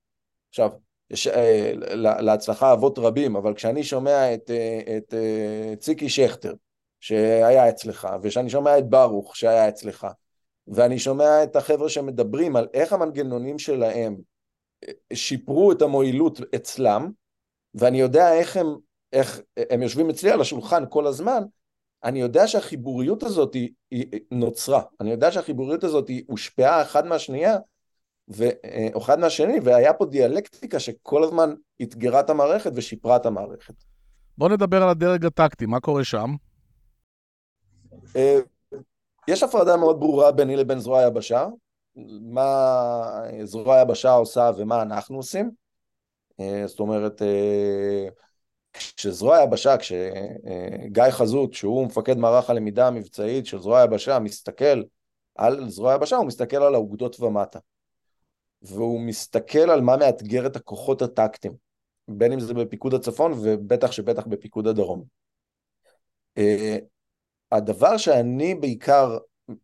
עכשיו, 0.48 0.70
יש 1.10 1.26
אה, 1.26 1.72
להצלחה 1.96 2.72
אבות 2.72 2.98
רבים, 2.98 3.36
אבל 3.36 3.54
כשאני 3.54 3.84
שומע 3.84 4.34
את, 4.34 4.50
אה, 4.50 4.96
את, 4.96 5.14
את 5.72 5.80
ציקי 5.80 6.08
שכטר, 6.08 6.54
שהיה 7.00 7.68
אצלך, 7.68 8.08
וכשאני 8.22 8.50
שומע 8.50 8.78
את 8.78 8.88
ברוך, 8.88 9.36
שהיה 9.36 9.68
אצלך, 9.68 10.06
ואני 10.68 10.98
שומע 10.98 11.42
את 11.42 11.56
החבר'ה 11.56 11.88
שמדברים 11.88 12.56
על 12.56 12.68
איך 12.74 12.92
המנגנונים 12.92 13.58
שלהם 13.58 14.12
אה, 14.12 14.33
שיפרו 15.12 15.72
את 15.72 15.82
המועילות 15.82 16.40
אצלם, 16.54 17.10
ואני 17.74 18.00
יודע 18.00 18.34
איך 18.34 18.56
הם, 18.56 18.66
איך 19.12 19.40
הם 19.70 19.82
יושבים 19.82 20.10
אצלי 20.10 20.30
על 20.30 20.40
השולחן 20.40 20.84
כל 20.88 21.06
הזמן, 21.06 21.42
אני 22.04 22.20
יודע 22.20 22.46
שהחיבוריות 22.46 23.22
הזאת 23.22 23.54
היא, 23.54 23.70
היא 23.90 24.06
נוצרה, 24.30 24.82
אני 25.00 25.10
יודע 25.10 25.32
שהחיבוריות 25.32 25.84
הזאת 25.84 26.08
היא 26.08 26.24
הושפעה 26.26 26.82
אחד 26.82 27.06
מהשנייה, 27.06 27.56
ו, 28.28 28.44
או 28.94 29.00
אחד 29.00 29.18
מהשני, 29.18 29.60
והיה 29.62 29.92
פה 29.92 30.06
דיאלקטיקה 30.06 30.80
שכל 30.80 31.24
הזמן 31.24 31.54
אתגרה 31.82 32.20
את 32.20 32.30
המערכת 32.30 32.72
ושיפרה 32.74 33.16
את 33.16 33.26
המערכת. 33.26 33.74
בוא 34.38 34.48
נדבר 34.48 34.82
על 34.82 34.88
הדרג 34.88 35.26
הטקטי, 35.26 35.66
מה 35.66 35.80
קורה 35.80 36.04
שם? 36.04 36.30
אה, 38.16 38.38
יש 39.28 39.42
הפרדה 39.42 39.76
מאוד 39.76 40.00
ברורה 40.00 40.32
ביני 40.32 40.56
לבין 40.56 40.78
זרוע 40.78 41.00
היבשה, 41.00 41.46
מה 42.20 43.22
זרוע 43.44 43.76
היבשה 43.76 44.12
עושה 44.12 44.50
ומה 44.56 44.82
אנחנו 44.82 45.16
עושים. 45.16 45.50
אה, 46.40 46.62
זאת 46.66 46.80
אומרת, 46.80 47.22
אה, 47.22 48.08
כשזרוע 48.72 49.36
היבשה, 49.36 49.76
כשגיא 49.76 51.10
חזות, 51.10 51.54
שהוא 51.54 51.86
מפקד 51.86 52.18
מערך 52.18 52.50
הלמידה 52.50 52.86
המבצעית 52.86 53.46
של 53.46 53.58
זרוע 53.58 53.80
היבשה, 53.80 54.18
מסתכל 54.18 54.82
על 55.34 55.68
זרוע 55.68 55.92
היבשה, 55.92 56.16
הוא 56.16 56.26
מסתכל 56.26 56.56
על 56.56 56.74
האוגדות 56.74 57.20
ומטה. 57.20 57.58
והוא 58.62 59.00
מסתכל 59.00 59.70
על 59.70 59.80
מה 59.80 59.96
מאתגר 59.96 60.46
את 60.46 60.56
הכוחות 60.56 61.02
הטקטיים, 61.02 61.54
בין 62.08 62.32
אם 62.32 62.40
זה 62.40 62.54
בפיקוד 62.54 62.94
הצפון 62.94 63.32
ובטח 63.32 63.92
שבטח 63.92 64.26
בפיקוד 64.26 64.66
הדרום. 64.66 65.04
אה, 66.38 66.78
הדבר 67.52 67.96
שאני 67.96 68.54
בעיקר 68.54 69.18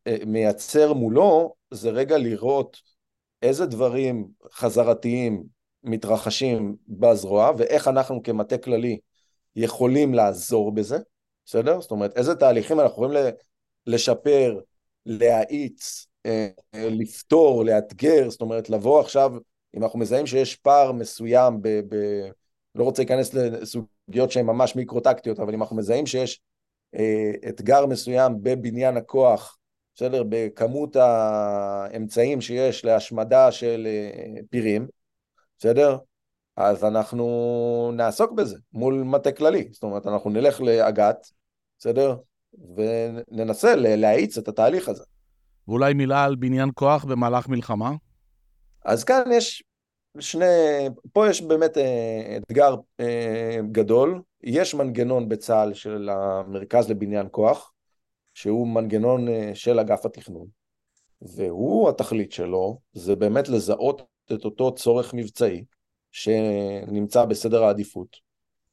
אה, 0.06 0.16
מייצר 0.26 0.92
מולו 0.92 1.54
זה 1.70 1.90
רגע 1.90 2.18
לראות 2.18 2.76
איזה 3.42 3.66
דברים 3.66 4.28
חזרתיים 4.52 5.42
מתרחשים 5.84 6.76
בזרוע 6.88 7.50
ואיך 7.58 7.88
אנחנו 7.88 8.22
כמטה 8.22 8.58
כללי 8.58 8.98
יכולים 9.56 10.14
לעזור 10.14 10.74
בזה, 10.74 10.98
בסדר? 11.46 11.80
זאת 11.80 11.90
אומרת 11.90 12.16
איזה 12.16 12.34
תהליכים 12.34 12.80
אנחנו 12.80 13.04
יכולים 13.04 13.34
לשפר, 13.86 14.60
להאיץ, 15.06 16.06
אה, 16.26 16.48
לפתור, 16.74 17.64
לאתגר, 17.64 18.30
זאת 18.30 18.40
אומרת 18.40 18.70
לבוא 18.70 19.00
עכשיו, 19.00 19.32
אם 19.76 19.82
אנחנו 19.82 19.98
מזהים 19.98 20.26
שיש 20.26 20.56
פער 20.56 20.92
מסוים 20.92 21.62
ב... 21.62 21.68
ב 21.68 21.96
לא 22.74 22.84
רוצה 22.84 23.02
להיכנס 23.02 23.34
לסוגיות 23.34 24.30
שהן 24.30 24.46
ממש 24.46 24.76
מיקרו-טקטיות, 24.76 25.40
אבל 25.40 25.54
אם 25.54 25.60
אנחנו 25.62 25.76
מזהים 25.76 26.06
שיש 26.06 26.40
אה, 26.94 27.32
אתגר 27.48 27.86
מסוים 27.86 28.32
בבניין 28.42 28.96
הכוח, 28.96 29.58
בסדר? 30.00 30.22
בכמות 30.28 30.96
האמצעים 30.96 32.40
שיש 32.40 32.84
להשמדה 32.84 33.52
של 33.52 33.86
אה, 33.86 34.40
פירים, 34.50 34.86
בסדר? 35.58 35.98
אז 36.56 36.84
אנחנו 36.84 37.92
נעסוק 37.94 38.32
בזה 38.32 38.58
מול 38.72 38.94
מטה 38.94 39.32
כללי, 39.32 39.68
זאת 39.72 39.82
אומרת 39.82 40.06
אנחנו 40.06 40.30
נלך 40.30 40.60
לאג"ת, 40.60 41.26
בסדר? 41.78 42.16
וננסה 42.76 43.74
להאיץ 43.76 44.38
את 44.38 44.48
התהליך 44.48 44.88
הזה. 44.88 45.04
ואולי 45.68 45.94
מילה 45.94 46.24
על 46.24 46.36
בניין 46.36 46.70
כוח 46.74 47.04
במהלך 47.04 47.48
מלחמה? 47.48 47.92
אז 48.84 49.04
כאן 49.04 49.22
יש 49.32 49.62
שני, 50.18 50.44
פה 51.12 51.28
יש 51.28 51.42
באמת 51.42 51.78
אה, 51.78 52.36
אתגר 52.36 52.74
אה, 53.00 53.58
גדול, 53.72 54.22
יש 54.42 54.74
מנגנון 54.74 55.28
בצה"ל 55.28 55.74
של 55.74 56.08
המרכז 56.12 56.90
לבניין 56.90 57.26
כוח, 57.30 57.72
שהוא 58.40 58.68
מנגנון 58.68 59.28
אה, 59.28 59.50
של 59.54 59.78
אגף 59.78 60.06
התכנון, 60.06 60.46
והוא, 61.22 61.88
התכלית 61.88 62.32
שלו, 62.32 62.78
זה 62.92 63.16
באמת 63.16 63.48
לזהות 63.48 64.02
את 64.32 64.44
אותו 64.44 64.74
צורך 64.74 65.14
מבצעי 65.14 65.64
שנמצא 66.12 67.24
בסדר 67.24 67.64
העדיפות, 67.64 68.16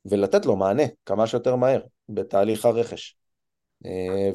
ולתת 0.06 0.46
לו 0.46 0.56
מענה 0.56 0.84
כמה 1.06 1.28
שיותר 1.28 1.56
מהר 1.56 1.82
בתהליך 2.10 2.66
הרכש, 2.66 3.18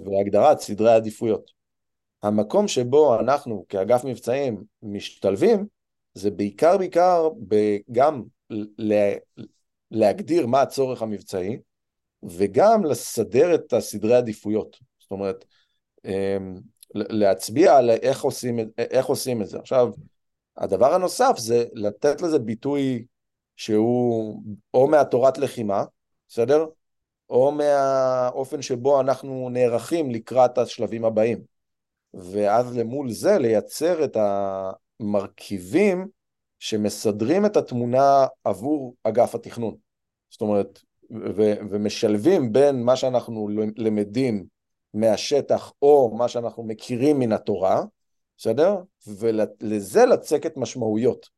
והגדרת 0.05 0.61
סדרי 0.61 0.90
העדיפויות. 0.90 1.51
המקום 2.23 2.68
שבו 2.68 3.21
אנחנו 3.21 3.64
כאגף 3.68 4.05
מבצעים 4.05 4.64
משתלבים, 4.83 5.66
זה 6.14 6.31
בעיקר 6.31 6.79
בעיקר 6.79 7.29
גם 7.92 8.23
להגדיר 9.90 10.47
מה 10.47 10.62
הצורך 10.62 11.03
המבצעי, 11.03 11.59
וגם 12.23 12.85
לסדר 12.85 13.55
את 13.55 13.73
הסדרי 13.73 14.14
עדיפויות. 14.14 14.91
זאת 15.12 15.18
אומרת, 15.18 15.44
אמ, 16.05 16.55
להצביע 16.94 17.77
על 17.77 17.90
איך 17.90 18.22
עושים, 18.22 18.59
איך 18.79 19.07
עושים 19.07 19.42
את 19.42 19.46
זה. 19.46 19.59
עכשיו, 19.59 19.88
הדבר 20.57 20.94
הנוסף 20.94 21.35
זה 21.38 21.64
לתת 21.72 22.22
לזה 22.22 22.38
ביטוי 22.38 23.05
שהוא 23.57 24.42
או 24.75 24.88
מהתורת 24.88 25.38
לחימה, 25.38 25.85
בסדר? 26.29 26.66
או 27.31 27.53
מהאופן 27.53 28.62
שבו 28.62 29.01
אנחנו 29.01 29.48
נערכים 29.53 30.11
לקראת 30.11 30.59
השלבים 30.59 31.05
הבאים. 31.05 31.42
ואז 32.14 32.77
למול 32.77 33.11
זה 33.11 33.38
לייצר 33.38 34.05
את 34.05 34.16
המרכיבים 35.01 36.09
שמסדרים 36.59 37.46
את 37.46 37.57
התמונה 37.57 38.27
עבור 38.44 38.94
אגף 39.03 39.35
התכנון. 39.35 39.75
זאת 40.31 40.40
אומרת, 40.40 40.81
ו- 41.11 41.59
ומשלבים 41.70 42.53
בין 42.53 42.83
מה 42.83 42.96
שאנחנו 42.96 43.48
למדים 43.77 44.46
מהשטח 44.94 45.72
או 45.83 46.14
מה 46.14 46.28
שאנחנו 46.28 46.62
מכירים 46.62 47.18
מן 47.18 47.33
התורה, 47.33 47.83
בסדר? 48.37 48.76
ולזה 49.07 50.07
לצקת 50.07 50.57
משמעויות, 50.57 51.28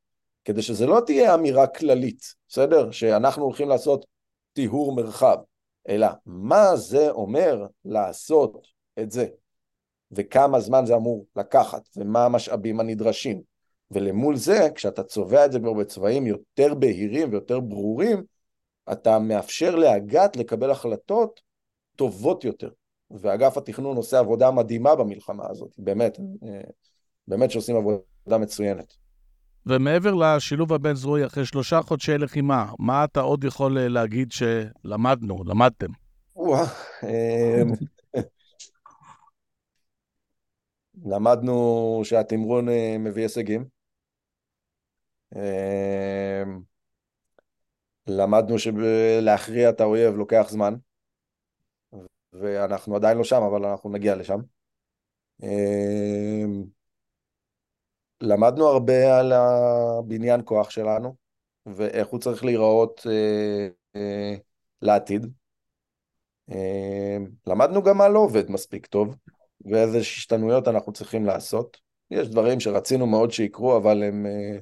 כדי 0.45 0.62
שזה 0.62 0.87
לא 0.87 1.01
תהיה 1.07 1.35
אמירה 1.35 1.67
כללית, 1.67 2.35
בסדר? 2.49 2.90
שאנחנו 2.90 3.45
הולכים 3.45 3.69
לעשות 3.69 4.07
טיהור 4.53 4.95
מרחב, 4.95 5.37
אלא 5.88 6.07
מה 6.27 6.77
זה 6.77 7.11
אומר 7.11 7.67
לעשות 7.85 8.67
את 8.99 9.11
זה. 9.11 9.27
וכמה 10.12 10.61
זמן 10.61 10.87
זה 10.87 10.95
אמור 10.95 11.27
לקחת, 11.37 11.88
ומה 11.97 12.25
המשאבים 12.25 12.81
הנדרשים. 12.81 13.43
ולמול 13.90 14.37
זה, 14.37 14.69
כשאתה 14.75 15.03
צובע 15.03 15.45
את 15.45 15.53
זה 15.53 15.59
כבר 15.59 15.73
בצבעים 15.73 16.27
יותר 16.27 16.75
בהירים 16.75 17.31
ויותר 17.31 17.61
ברורים, 17.61 18.25
אתה 18.93 19.19
מאפשר 19.19 19.77
לאג"ת 19.77 20.37
לקבל 20.37 20.71
החלטות 20.71 21.40
טובות 21.97 22.45
יותר. 22.45 22.69
ואגף 23.20 23.57
התכנון 23.57 23.96
עושה 23.96 24.18
עבודה 24.18 24.50
מדהימה 24.50 24.94
במלחמה 24.94 25.44
הזאת, 25.50 25.74
באמת, 25.79 26.18
באמת 27.29 27.50
שעושים 27.50 27.77
עבודה 27.77 28.38
מצוינת. 28.38 28.94
ומעבר 29.66 30.14
לשילוב 30.14 30.72
הבין-זרועי, 30.72 31.27
אחרי 31.27 31.46
שלושה 31.46 31.83
חודשי 31.83 32.18
לחימה, 32.18 32.72
מה 32.79 33.05
אתה 33.05 33.20
עוד 33.20 33.44
יכול 33.44 33.79
להגיד 33.81 34.33
שלמדנו, 34.33 35.44
למדתם? 35.44 35.87
אמ, 37.03 37.72
למדנו 41.05 42.00
שהתמרון 42.05 42.68
אה, 42.68 42.96
מביא 42.98 43.22
הישגים. 43.22 43.64
אה, 45.37 46.42
למדנו 48.07 48.59
שלהכריע 48.59 49.70
את 49.70 49.81
האויב 49.81 50.14
לוקח 50.14 50.46
זמן, 50.50 50.74
ואנחנו 52.40 52.97
עדיין 52.97 53.18
לא 53.18 53.25
שם, 53.25 53.42
אבל 53.42 53.64
אנחנו 53.64 53.90
נגיע 53.90 54.14
לשם. 54.14 54.40
אה, 55.42 56.44
למדנו 58.20 58.66
הרבה 58.68 59.18
על 59.18 59.33
הבניין 59.33 60.40
כוח 60.44 60.70
שלנו, 60.70 61.14
ואיך 61.66 62.09
הוא 62.09 62.20
צריך 62.20 62.44
להיראות 62.44 63.07
אה, 63.11 63.68
אה, 63.97 64.35
לעתיד. 64.83 65.27
אה, 66.51 67.16
למדנו 67.47 67.83
גם 67.83 67.99
מה 67.99 68.09
לא 68.09 68.18
עובד 68.18 68.51
מספיק 68.51 68.87
טוב, 68.87 69.16
ואיזה 69.64 69.99
השתנויות 69.99 70.68
אנחנו 70.68 70.92
צריכים 70.92 71.27
לעשות. 71.27 71.77
יש 72.11 72.29
דברים 72.29 72.61
שרצינו 72.61 73.07
מאוד 73.07 73.31
שיקרו, 73.31 73.77
אבל 73.77 74.03
הם 74.03 74.27
אה, 74.27 74.59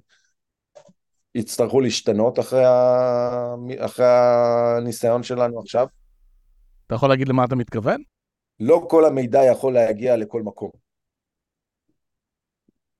יצטרכו 1.34 1.80
להשתנות 1.80 2.38
אחרי, 2.38 2.64
ה... 2.64 3.54
אחרי 3.78 4.06
הניסיון 4.76 5.22
שלנו 5.22 5.60
עכשיו. 5.60 5.86
אתה 6.92 6.96
יכול 6.96 7.08
להגיד 7.08 7.28
למה 7.28 7.44
אתה 7.44 7.54
מתכוון? 7.54 8.02
לא 8.60 8.86
כל 8.90 9.04
המידע 9.04 9.44
יכול 9.44 9.74
להגיע 9.74 10.16
לכל 10.16 10.42
מקום. 10.42 10.70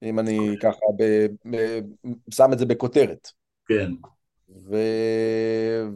אם 0.02 0.18
אני 0.18 0.56
ככה 0.62 0.86
ב... 0.98 1.26
ב... 1.50 1.78
שם 2.30 2.52
את 2.52 2.58
זה 2.58 2.66
בכותרת. 2.66 3.28
כן. 3.66 3.90
ו... 4.48 4.76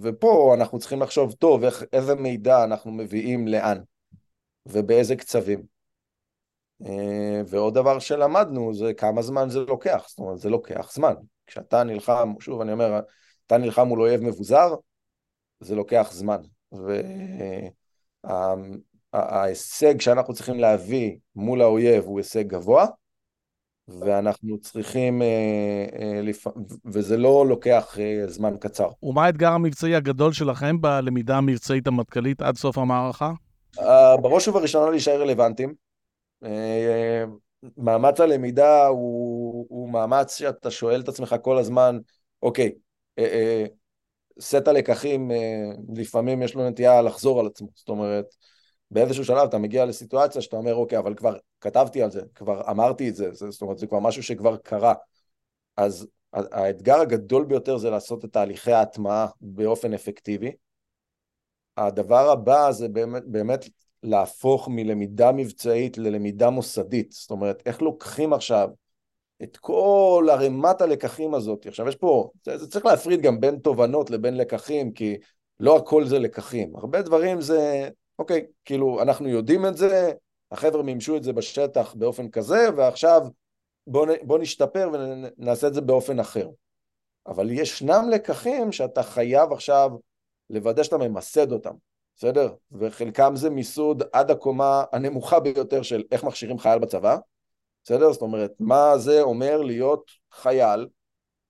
ופה 0.03 0.55
אנחנו 0.59 0.79
צריכים 0.79 1.03
לחשוב 1.03 1.33
טוב 1.33 1.65
איך, 1.65 1.85
איזה 1.93 2.15
מידע 2.15 2.65
אנחנו 2.65 2.93
מביאים 2.93 3.49
לאן 3.49 3.79
ובאיזה 4.67 5.17
קצבים. 5.17 5.63
אה, 6.87 7.41
ועוד 7.47 7.75
דבר 7.75 7.99
שלמדנו 7.99 8.75
זה 8.75 8.95
כמה 8.95 9.23
זמן 9.23 9.51
זה 9.51 9.61
לוקח, 9.61 10.05
זאת 10.09 10.19
אומרת 10.19 10.39
זה 10.39 10.51
לוקח 10.51 10.93
זמן. 10.93 11.15
כשאתה 11.47 11.85
נלחם, 11.85 12.35
שוב 12.41 12.61
אני 12.61 12.73
אומר, 12.73 13.01
אתה 13.47 13.59
נלחם 13.59 13.87
מול 13.87 14.01
אויב 14.01 14.21
מבוזר, 14.21 14.75
זה 15.61 15.75
לוקח 15.75 16.09
זמן. 16.13 16.41
וההישג 19.13 20.01
שאנחנו 20.01 20.35
צריכים 20.35 20.61
להביא 20.61 21.17
מול 21.35 21.63
האויב 21.63 22.05
הוא 22.05 22.19
הישג 22.19 22.47
גבוה, 22.47 22.87
ואנחנו 23.89 24.59
צריכים, 24.61 25.23
אה, 25.23 25.87
אה, 25.99 26.21
וזה 26.85 27.17
לא 27.17 27.47
לוקח 27.49 27.99
אה, 27.99 28.27
זמן 28.27 28.57
קצר. 28.61 28.89
ומה 29.03 29.25
האתגר 29.25 29.53
המבצעי 29.53 29.95
הגדול 29.95 30.33
שלכם 30.33 30.81
בלמידה 30.81 31.37
המבצעית 31.37 31.87
המטכ"לית 31.87 32.43
עד 32.43 32.57
סוף 32.57 32.79
המערכה? 32.79 33.33
בראש 34.23 34.49
ובראשונה 34.49 34.91
להישאר 34.91 35.21
רלוונטיים. 35.21 35.75
מאמץ 37.77 38.21
הלמידה 38.21 38.87
הוא, 38.87 39.67
הוא 39.69 39.91
מאמץ 39.91 40.39
שאתה 40.39 40.71
שואל 40.71 41.01
את 41.01 41.09
עצמך 41.09 41.37
כל 41.43 41.59
הזמן, 41.59 41.99
אוקיי, 42.43 42.73
סט 44.41 44.69
הלקחים, 44.69 45.31
לפעמים 45.95 46.43
יש 46.43 46.55
לו 46.55 46.69
נטייה 46.69 47.03
לחזור 47.03 47.41
על 47.41 47.47
עצמו. 47.47 47.69
זאת 47.75 47.89
אומרת, 47.89 48.27
באיזשהו 48.91 49.25
שלב 49.25 49.49
אתה 49.49 49.59
מגיע 49.59 49.85
לסיטואציה 49.85 50.43
שאתה 50.43 50.57
אומר, 50.57 50.75
אוקיי, 50.75 50.99
אבל 50.99 51.15
כבר 51.15 51.37
כתבתי 51.61 52.03
על 52.03 52.11
זה, 52.11 52.21
כבר 52.35 52.71
אמרתי 52.71 53.09
את 53.09 53.15
זה, 53.15 53.31
זאת 53.33 53.63
אומרת, 53.63 53.79
זה 53.79 53.87
כבר 53.87 53.99
משהו 53.99 54.23
שכבר 54.23 54.57
קרה. 54.57 54.95
אז 55.77 56.07
האתגר 56.33 57.01
הגדול 57.01 57.45
ביותר 57.45 57.79
זה 57.79 57.91
לעשות 57.91 58.25
את 58.25 58.33
תהליכי 58.33 58.73
ההטמעה 58.73 59.27
באופן 59.41 59.95
אפקטיבי. 59.95 60.53
הדבר 61.77 62.31
הבא 62.31 62.71
זה 62.73 62.89
באמת, 62.89 63.23
באמת 63.27 63.69
להפוך 64.03 64.69
מלמידה 64.69 65.33
מבצעית 65.33 65.99
ללמידה 65.99 66.51
מוסדית. 66.51 67.13
זאת 67.13 67.31
אומרת, 67.31 67.63
איך 67.67 67.83
לוקחים 67.83 68.33
עכשיו 68.33 68.69
את 69.43 69.57
כל 69.57 70.29
ערימת 70.31 70.81
הלקחים 70.81 71.35
הזאת. 71.35 71.67
עכשיו 71.67 71.89
יש 71.89 71.97
פה, 71.97 72.31
זה, 72.45 72.69
צריך 72.69 72.87
להפריד 72.87 73.21
גם 73.21 73.41
בין 73.41 73.59
תובנות 73.59 74.11
לבין 74.11 74.37
לקחים, 74.37 74.93
כי 74.93 75.17
לא 75.61 75.77
הכל 75.77 76.05
זה 76.05 76.19
לקחים. 76.19 76.77
הרבה 76.77 77.03
דברים 77.03 77.41
זה 77.41 77.89
אוקיי, 78.19 78.47
כאילו, 78.65 79.03
אנחנו 79.03 79.29
יודעים 79.29 79.67
את 79.67 79.77
זה, 79.77 80.13
החבר'ה 80.53 80.83
מימשו 80.83 81.17
את 81.17 81.23
זה 81.23 81.33
בשטח 81.33 81.95
באופן 81.95 82.31
כזה, 82.31 82.69
ועכשיו 82.77 83.23
בוא, 83.87 84.07
בוא 84.23 84.39
נשתפר 84.39 84.91
ונעשה 84.93 85.67
את 85.67 85.75
זה 85.75 85.81
באופן 85.81 86.21
אחר. 86.21 86.49
אבל 87.27 87.51
ישנם 87.51 88.09
לקחים 88.11 88.73
שאתה 88.73 89.03
חייב 89.03 89.53
עכשיו 89.53 89.91
לוודא 90.51 90.83
שאתה 90.83 90.97
ממסד 90.99 91.53
אותם, 91.53 91.75
בסדר? 92.17 92.55
וחלקם 92.73 93.37
זה 93.37 93.51
מיסוד 93.51 94.03
עד 94.13 94.31
הקומה 94.31 94.85
הנמוכה 94.93 95.41
ביותר 95.41 95.83
של 95.83 96.03
איך 96.13 96.25
מכשירים 96.25 96.59
חייל 96.59 96.79
בצבא, 96.79 97.17
בסדר? 97.87 98.13
זאת 98.13 98.23
אומרת, 98.23 98.53
מה 98.61 98.99
זה 98.99 99.23
אומר 99.23 99.63
להיות 99.63 100.11
חייל, 100.33 100.87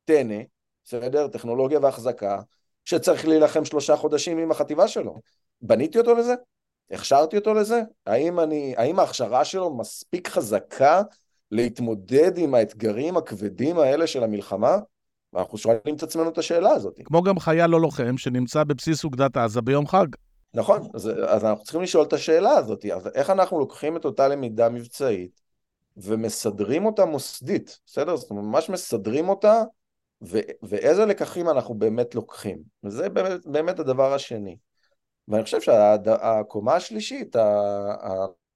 טנא, 0.04 0.42
בסדר? 0.84 1.28
טכנולוגיה 1.28 1.78
והחזקה, 1.82 2.40
שצריך 2.84 3.28
להילחם 3.28 3.64
שלושה 3.64 3.96
חודשים 3.96 4.38
עם 4.38 4.50
החטיבה 4.50 4.88
שלו. 4.88 5.20
בניתי 5.62 5.98
אותו 5.98 6.14
לזה? 6.14 6.34
הכשרתי 6.90 7.36
אותו 7.36 7.54
לזה? 7.54 7.82
האם, 8.06 8.40
אני, 8.40 8.74
האם 8.76 8.98
ההכשרה 8.98 9.44
שלו 9.44 9.76
מספיק 9.76 10.28
חזקה 10.28 11.02
להתמודד 11.50 12.38
עם 12.38 12.54
האתגרים 12.54 13.16
הכבדים 13.16 13.78
האלה 13.78 14.06
של 14.06 14.24
המלחמה? 14.24 14.78
ואנחנו 15.32 15.58
שואלים 15.58 15.96
את 15.96 16.02
עצמנו 16.02 16.28
את 16.28 16.38
השאלה 16.38 16.70
הזאת. 16.70 17.00
כמו 17.04 17.22
גם 17.22 17.38
חייל 17.38 17.66
לא 17.66 17.80
לוחם 17.80 18.18
שנמצא 18.18 18.64
בבסיס 18.64 19.04
אוגדת 19.04 19.36
עזה 19.36 19.60
ביום 19.60 19.86
חג. 19.86 20.06
נכון, 20.54 20.88
אז, 20.94 21.10
אז 21.28 21.44
אנחנו 21.44 21.64
צריכים 21.64 21.82
לשאול 21.82 22.04
את 22.04 22.12
השאלה 22.12 22.50
הזאת, 22.50 22.84
אז 22.84 23.08
איך 23.14 23.30
אנחנו 23.30 23.58
לוקחים 23.58 23.96
את 23.96 24.04
אותה 24.04 24.28
למידה 24.28 24.68
מבצעית 24.68 25.45
ומסדרים 25.96 26.86
אותה 26.86 27.04
מוסדית, 27.04 27.80
בסדר? 27.86 28.16
זאת 28.16 28.30
אומרת, 28.30 28.44
ממש 28.44 28.70
מסדרים 28.70 29.28
אותה, 29.28 29.62
ו, 30.22 30.38
ואיזה 30.62 31.06
לקחים 31.06 31.48
אנחנו 31.48 31.74
באמת 31.74 32.14
לוקחים. 32.14 32.58
וזה 32.84 33.08
באמת, 33.08 33.46
באמת 33.46 33.78
הדבר 33.78 34.14
השני. 34.14 34.56
ואני 35.28 35.44
חושב 35.44 35.60
שהקומה 35.60 36.74
השלישית, 36.74 37.36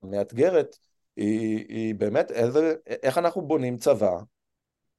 המאתגרת, 0.03 0.77
היא, 1.17 1.65
היא 1.69 1.95
באמת 1.95 2.31
איזה, 2.31 2.75
איך 2.87 3.19
אנחנו 3.19 3.43
בונים 3.43 3.79
צבא, 3.79 4.13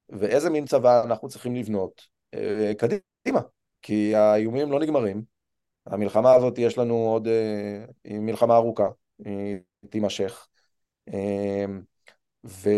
ואיזה 0.10 0.49
מין 0.49 0.65
צבא 0.65 1.04
אנחנו 1.04 1.30
צריכים 1.30 1.56
לבנות 1.56 2.01
אה, 2.34 2.71
קדימה, 2.77 3.41
כי 3.82 4.15
האיומים 4.15 4.71
לא 4.71 4.80
נגמרים. 4.80 5.23
המלחמה 5.86 6.34
הזאת, 6.34 6.58
יש 6.58 6.77
לנו 6.77 6.95
עוד, 6.95 7.27
אה, 7.27 7.86
היא 8.04 8.19
מלחמה 8.19 8.56
ארוכה, 8.56 8.88
היא 9.25 9.58
תימשך. 9.89 10.47
אה, 12.45 12.71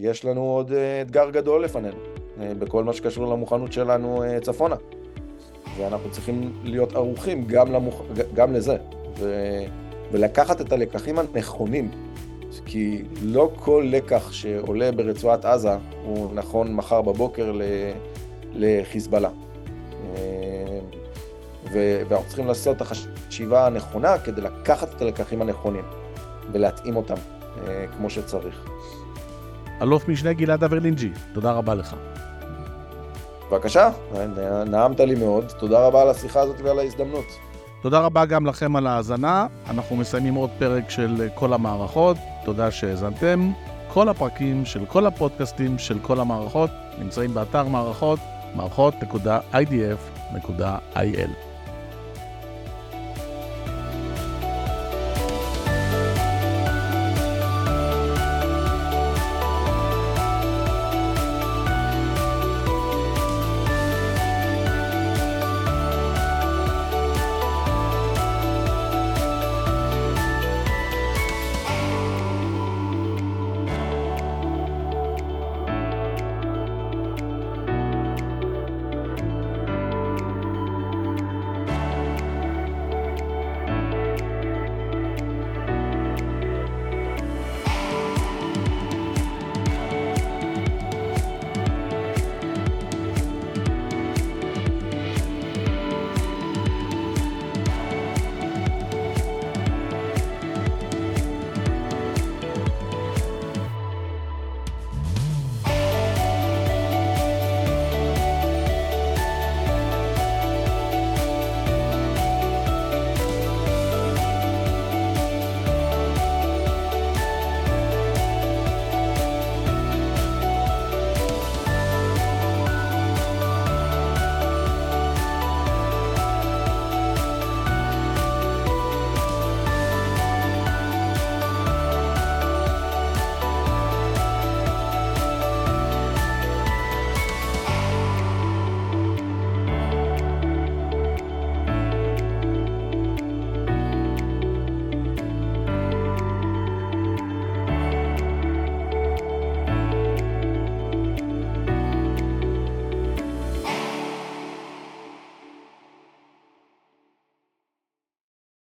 ויש 0.00 0.24
לנו 0.24 0.40
עוד 0.40 0.72
אתגר 1.02 1.30
גדול 1.30 1.64
לפנינו, 1.64 1.96
בכל 2.38 2.84
מה 2.84 2.92
שקשור 2.92 3.26
למוכנות 3.26 3.72
שלנו 3.72 4.24
צפונה. 4.42 4.76
ואנחנו 5.78 6.10
צריכים 6.10 6.52
להיות 6.64 6.94
ערוכים 6.94 7.44
גם, 7.46 7.72
למוכ... 7.72 8.02
גם 8.34 8.52
לזה, 8.52 8.76
ו... 9.18 9.34
ולקחת 10.12 10.60
את 10.60 10.72
הלקחים 10.72 11.18
הנכונים, 11.18 11.90
כי 12.66 13.02
לא 13.22 13.50
כל 13.56 13.86
לקח 13.90 14.32
שעולה 14.32 14.92
ברצועת 14.92 15.44
עזה 15.44 15.76
הוא 16.04 16.34
נכון 16.34 16.74
מחר 16.74 17.02
בבוקר. 17.02 17.52
לחיזבאללה. 18.54 19.28
אה, 19.28 20.78
ו... 21.72 22.02
ואנחנו 22.08 22.26
צריכים 22.26 22.46
לעשות 22.46 22.76
את 22.76 22.82
החשיבה 22.82 23.66
הנכונה 23.66 24.18
כדי 24.18 24.40
לקחת 24.40 24.94
את 24.96 25.02
הלקחים 25.02 25.42
הנכונים 25.42 25.84
ולהתאים 26.52 26.96
אותם 26.96 27.14
אה, 27.14 27.37
כמו 27.96 28.10
שצריך. 28.10 28.64
אלוף 29.82 30.08
משנה 30.08 30.32
גלעד 30.32 30.64
אברלינג'י, 30.64 31.10
תודה 31.34 31.52
רבה 31.52 31.74
לך. 31.74 31.94
בבקשה, 33.50 33.90
נעם 34.66 35.00
לי 35.00 35.14
מאוד. 35.14 35.52
תודה 35.58 35.86
רבה 35.86 36.02
על 36.02 36.08
השיחה 36.08 36.40
הזאת 36.40 36.60
ועל 36.60 36.78
ההזדמנות. 36.78 37.24
תודה 37.82 38.00
רבה 38.00 38.24
גם 38.24 38.46
לכם 38.46 38.76
על 38.76 38.86
ההאזנה. 38.86 39.46
אנחנו 39.70 39.96
מסיימים 39.96 40.34
עוד 40.34 40.50
פרק 40.58 40.90
של 40.90 41.28
כל 41.34 41.52
המערכות. 41.52 42.16
תודה 42.44 42.70
שהאזנתם. 42.70 43.50
כל 43.92 44.08
הפרקים 44.08 44.64
של 44.64 44.86
כל 44.86 45.06
הפודקאסטים 45.06 45.78
של 45.78 45.98
כל 45.98 46.20
המערכות 46.20 46.70
נמצאים 46.98 47.34
באתר 47.34 47.64
מערכות, 47.64 48.18
מערכות.idf.il. 48.54 51.47